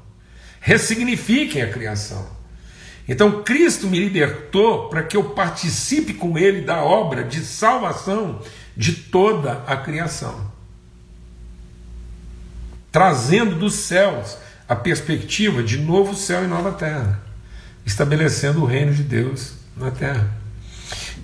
ressignifiquem 0.61 1.61
a 1.61 1.71
criação. 1.71 2.38
Então 3.09 3.43
Cristo 3.43 3.87
me 3.87 3.99
libertou 3.99 4.89
para 4.89 5.03
que 5.03 5.17
eu 5.17 5.31
participe 5.31 6.13
com 6.13 6.37
Ele 6.37 6.61
da 6.61 6.83
obra 6.83 7.25
de 7.25 7.41
salvação 7.41 8.43
de 8.77 8.93
toda 8.93 9.65
a 9.67 9.77
criação, 9.77 10.53
trazendo 12.93 13.57
dos 13.57 13.75
céus 13.75 14.37
a 14.69 14.77
perspectiva 14.77 15.63
de 15.63 15.79
novo 15.79 16.15
céu 16.15 16.45
e 16.45 16.47
nova 16.47 16.73
terra, 16.73 17.21
estabelecendo 17.87 18.63
o 18.63 18.67
reino 18.67 18.93
de 18.93 19.03
Deus 19.03 19.55
na 19.75 19.91
terra 19.91 20.39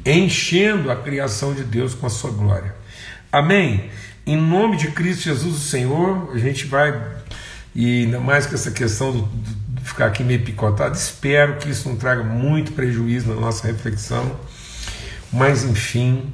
enchendo 0.05 0.91
a 0.91 0.97
criação 0.97 1.55
de 1.55 1.65
Deus 1.65 1.95
com 1.95 2.07
a 2.07 2.11
sua 2.11 2.31
glória. 2.31 2.75
Amém? 3.33 3.91
Em 4.27 4.37
nome 4.37 4.77
de 4.77 4.89
Cristo 4.89 5.23
Jesus, 5.23 5.57
o 5.57 5.61
Senhor, 5.61 6.31
a 6.33 6.39
gente 6.39 6.67
vai, 6.67 7.01
e 7.75 8.05
ainda 8.05 8.21
mais 8.21 8.47
que 8.47 8.55
essa 8.55 8.71
questão 8.71 9.13
do, 9.13 9.23
de 9.23 9.55
ficar 9.85 10.07
aqui 10.07 10.25
meio 10.25 10.43
picotado, 10.43 10.97
espero 10.97 11.57
que 11.57 11.69
isso 11.69 11.89
não 11.89 11.97
traga 11.97 12.23
muito 12.25 12.73
prejuízo 12.73 13.33
na 13.33 13.41
nossa 13.41 13.67
reflexão, 13.67 14.35
mas 15.31 15.63
enfim, 15.63 16.33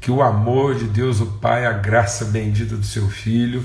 que 0.00 0.10
o 0.10 0.22
amor 0.22 0.74
de 0.74 0.84
Deus, 0.84 1.20
o 1.20 1.26
Pai, 1.26 1.66
a 1.66 1.72
graça 1.72 2.26
bendita 2.26 2.76
do 2.76 2.84
seu 2.84 3.08
Filho 3.08 3.64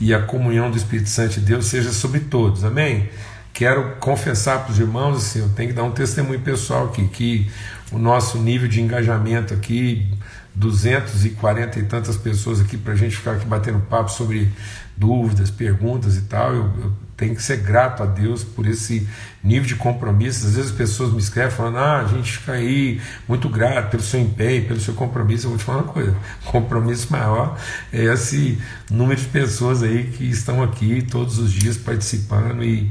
e 0.00 0.12
a 0.12 0.20
comunhão 0.20 0.70
do 0.70 0.76
Espírito 0.76 1.08
Santo 1.08 1.34
de 1.34 1.40
Deus 1.40 1.66
seja 1.66 1.92
sobre 1.92 2.20
todos, 2.20 2.64
amém? 2.64 3.08
Quero 3.52 3.96
confessar 4.00 4.64
para 4.64 4.72
os 4.72 4.78
irmãos, 4.78 5.18
assim, 5.18 5.40
eu 5.40 5.48
tenho 5.50 5.68
que 5.68 5.74
dar 5.74 5.84
um 5.84 5.92
testemunho 5.92 6.40
pessoal 6.40 6.86
aqui, 6.86 7.06
que 7.08 7.50
o 7.92 7.98
nosso 7.98 8.38
nível 8.38 8.66
de 8.66 8.80
engajamento 8.80 9.54
aqui, 9.54 10.08
240 10.54 11.78
e 11.78 11.82
tantas 11.84 12.16
pessoas 12.16 12.60
aqui 12.60 12.76
para 12.76 12.94
a 12.94 12.96
gente 12.96 13.16
ficar 13.16 13.32
aqui 13.32 13.46
batendo 13.46 13.78
papo 13.80 14.10
sobre 14.10 14.50
dúvidas, 14.96 15.50
perguntas 15.50 16.16
e 16.16 16.22
tal. 16.22 16.52
Eu, 16.54 16.70
eu, 16.82 16.92
tenho 17.22 17.36
que 17.36 17.42
ser 17.42 17.58
grato 17.58 18.02
a 18.02 18.06
Deus 18.06 18.42
por 18.42 18.66
esse 18.66 19.06
nível 19.44 19.68
de 19.68 19.76
compromisso. 19.76 20.44
Às 20.44 20.56
vezes 20.56 20.72
as 20.72 20.76
pessoas 20.76 21.12
me 21.12 21.20
escrevem 21.20 21.56
falando: 21.56 21.78
ah, 21.78 22.00
a 22.00 22.08
gente 22.08 22.32
fica 22.38 22.52
aí 22.52 23.00
muito 23.28 23.48
grato 23.48 23.92
pelo 23.92 24.02
seu 24.02 24.18
empenho, 24.18 24.66
pelo 24.66 24.80
seu 24.80 24.92
compromisso. 24.94 25.46
Eu 25.46 25.50
vou 25.50 25.58
te 25.58 25.64
falar 25.64 25.82
uma 25.82 25.92
coisa: 25.92 26.16
compromisso 26.44 27.12
maior 27.12 27.56
é 27.92 28.04
esse 28.04 28.58
número 28.90 29.20
de 29.20 29.28
pessoas 29.28 29.84
aí 29.84 30.10
que 30.10 30.24
estão 30.24 30.62
aqui 30.62 31.00
todos 31.02 31.38
os 31.38 31.52
dias 31.52 31.76
participando 31.76 32.64
e, 32.64 32.90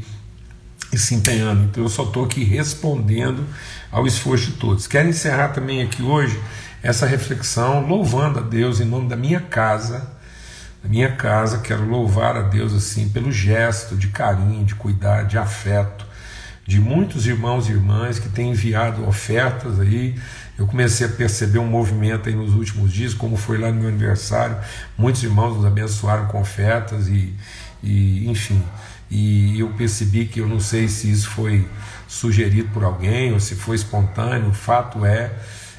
e 0.94 0.98
se 0.98 1.14
empenhando. 1.14 1.66
Então 1.66 1.84
eu 1.84 1.90
só 1.90 2.04
estou 2.04 2.24
aqui 2.24 2.46
respondendo 2.46 3.46
ao 3.92 4.08
esforço 4.08 4.52
de 4.52 4.54
todos. 4.54 4.88
Quero 4.88 5.10
encerrar 5.10 5.50
também 5.50 5.82
aqui 5.82 6.02
hoje 6.02 6.40
essa 6.82 7.06
reflexão 7.06 7.86
louvando 7.86 8.40
a 8.40 8.42
Deus 8.42 8.80
em 8.80 8.86
nome 8.86 9.10
da 9.10 9.18
minha 9.18 9.42
casa, 9.42 10.10
da 10.82 10.90
minha 10.90 11.12
casa, 11.12 11.60
quero 11.60 11.88
louvar 11.88 12.36
a 12.36 12.42
Deus 12.42 12.74
assim 12.74 13.10
pelo 13.10 13.32
gesto 13.32 13.96
de 13.96 14.08
carinho, 14.08 14.66
de 14.66 14.76
cuidado, 14.76 15.28
de 15.28 15.38
afeto 15.38 16.12
de 16.66 16.80
muitos 16.80 17.28
irmãos 17.28 17.68
e 17.68 17.72
irmãs 17.72 18.20
que 18.20 18.30
têm 18.30 18.52
enviado 18.52 19.06
ofertas 19.08 19.80
aí. 19.80 20.16
Eu 20.58 20.68
comecei 20.68 21.08
a 21.08 21.10
perceber 21.10 21.60
um 21.60 21.68
movimento 21.68 22.30
aí 22.30 22.36
nos 22.36 22.54
últimos 22.54 22.94
dias, 22.94 23.14
como 23.14 23.36
foi 23.36 23.58
lá 23.58 23.70
no 23.72 23.80
meu 23.80 23.90
aniversário, 23.90 24.58
muitos 24.98 25.24
irmãos 25.24 25.56
nos 25.56 25.66
abençoaram 25.66 26.28
com 26.28 26.40
ofertas 26.40 27.08
e, 27.08 27.34
e 27.84 28.30
enfim, 28.30 28.64
e 29.10 29.60
eu 29.60 29.70
percebi 29.70 30.26
que 30.26 30.40
eu 30.40 30.48
não 30.48 30.60
sei 30.60 30.88
se 30.88 31.12
isso 31.12 31.30
foi 31.30 31.68
sugerido 32.08 32.70
por 32.70 32.84
alguém 32.84 33.34
ou 33.34 33.40
se 33.40 33.56
foi 33.56 33.76
espontâneo, 33.76 34.50
o 34.50 34.54
fato 34.54 35.06
é 35.06 35.32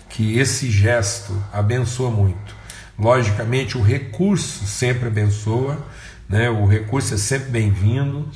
que 0.09 0.39
esse 0.39 0.71
gesto 0.71 1.33
abençoa 1.53 2.11
muito. 2.11 2.62
Logicamente, 2.99 3.77
o 3.77 3.83
recurso 3.83 4.67
sempre 4.67 5.09
abençoa, 5.09 5.85
né? 6.29 6.51
o 6.51 6.67
recurso 6.67 7.15
é 7.15 7.17
sempre 7.17 7.51
bem-vindo 7.51 8.29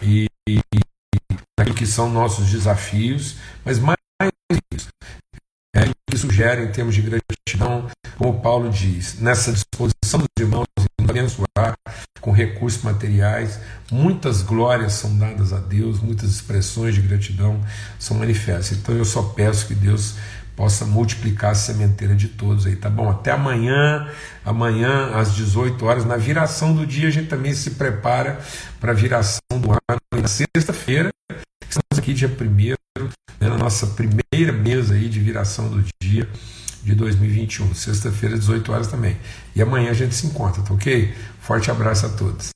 e 0.00 0.26
naquilo 1.58 1.76
que 1.76 1.86
são 1.86 2.08
nossos 2.08 2.48
desafios, 2.50 3.36
mas 3.64 3.78
mais 3.78 3.98
isso, 4.72 4.88
é 5.74 5.84
que 6.10 6.16
sugere 6.16 6.64
em 6.64 6.72
termos 6.72 6.94
de 6.94 7.02
gratidão, 7.02 7.88
como 8.16 8.40
Paulo 8.40 8.70
diz, 8.70 9.20
nessa 9.20 9.52
disposição 9.52 10.20
dos 10.20 10.28
irmãos 10.38 10.66
em 11.00 11.04
abençoar 11.04 11.74
com 12.20 12.32
recursos 12.32 12.82
materiais, 12.82 13.60
muitas 13.90 14.42
glórias 14.42 14.94
são 14.94 15.16
dadas 15.16 15.52
a 15.52 15.58
Deus, 15.58 16.00
muitas 16.00 16.30
expressões 16.30 16.94
de 16.94 17.02
gratidão 17.02 17.60
são 17.98 18.16
manifestas. 18.16 18.78
Então 18.78 18.94
eu 18.94 19.04
só 19.04 19.22
peço 19.22 19.66
que 19.66 19.74
Deus 19.74 20.16
possa 20.58 20.84
multiplicar 20.84 21.52
a 21.52 21.54
sementeira 21.54 22.16
de 22.16 22.26
todos 22.26 22.66
aí, 22.66 22.74
tá 22.74 22.90
bom? 22.90 23.08
Até 23.08 23.30
amanhã, 23.30 24.10
amanhã 24.44 25.12
às 25.14 25.32
18 25.32 25.86
horas, 25.86 26.04
na 26.04 26.16
viração 26.16 26.74
do 26.74 26.84
dia, 26.84 27.06
a 27.06 27.12
gente 27.12 27.28
também 27.28 27.54
se 27.54 27.70
prepara 27.70 28.40
para 28.80 28.90
a 28.90 28.94
viração 28.94 29.38
do 29.52 29.70
ano, 29.70 30.20
na 30.20 30.26
sexta-feira, 30.26 31.10
estamos 31.62 31.96
aqui 31.96 32.12
dia 32.12 32.26
1 32.28 33.02
né, 33.40 33.48
na 33.48 33.56
nossa 33.56 33.86
primeira 33.86 34.52
mesa 34.52 34.94
aí 34.94 35.08
de 35.08 35.20
viração 35.20 35.70
do 35.70 35.84
dia 36.02 36.28
de 36.82 36.92
2021, 36.92 37.72
sexta-feira, 37.72 38.36
18 38.36 38.72
horas 38.72 38.88
também. 38.88 39.16
E 39.54 39.62
amanhã 39.62 39.90
a 39.90 39.94
gente 39.94 40.12
se 40.12 40.26
encontra, 40.26 40.60
tá 40.60 40.74
ok? 40.74 41.14
Forte 41.40 41.70
abraço 41.70 42.06
a 42.06 42.08
todos. 42.08 42.46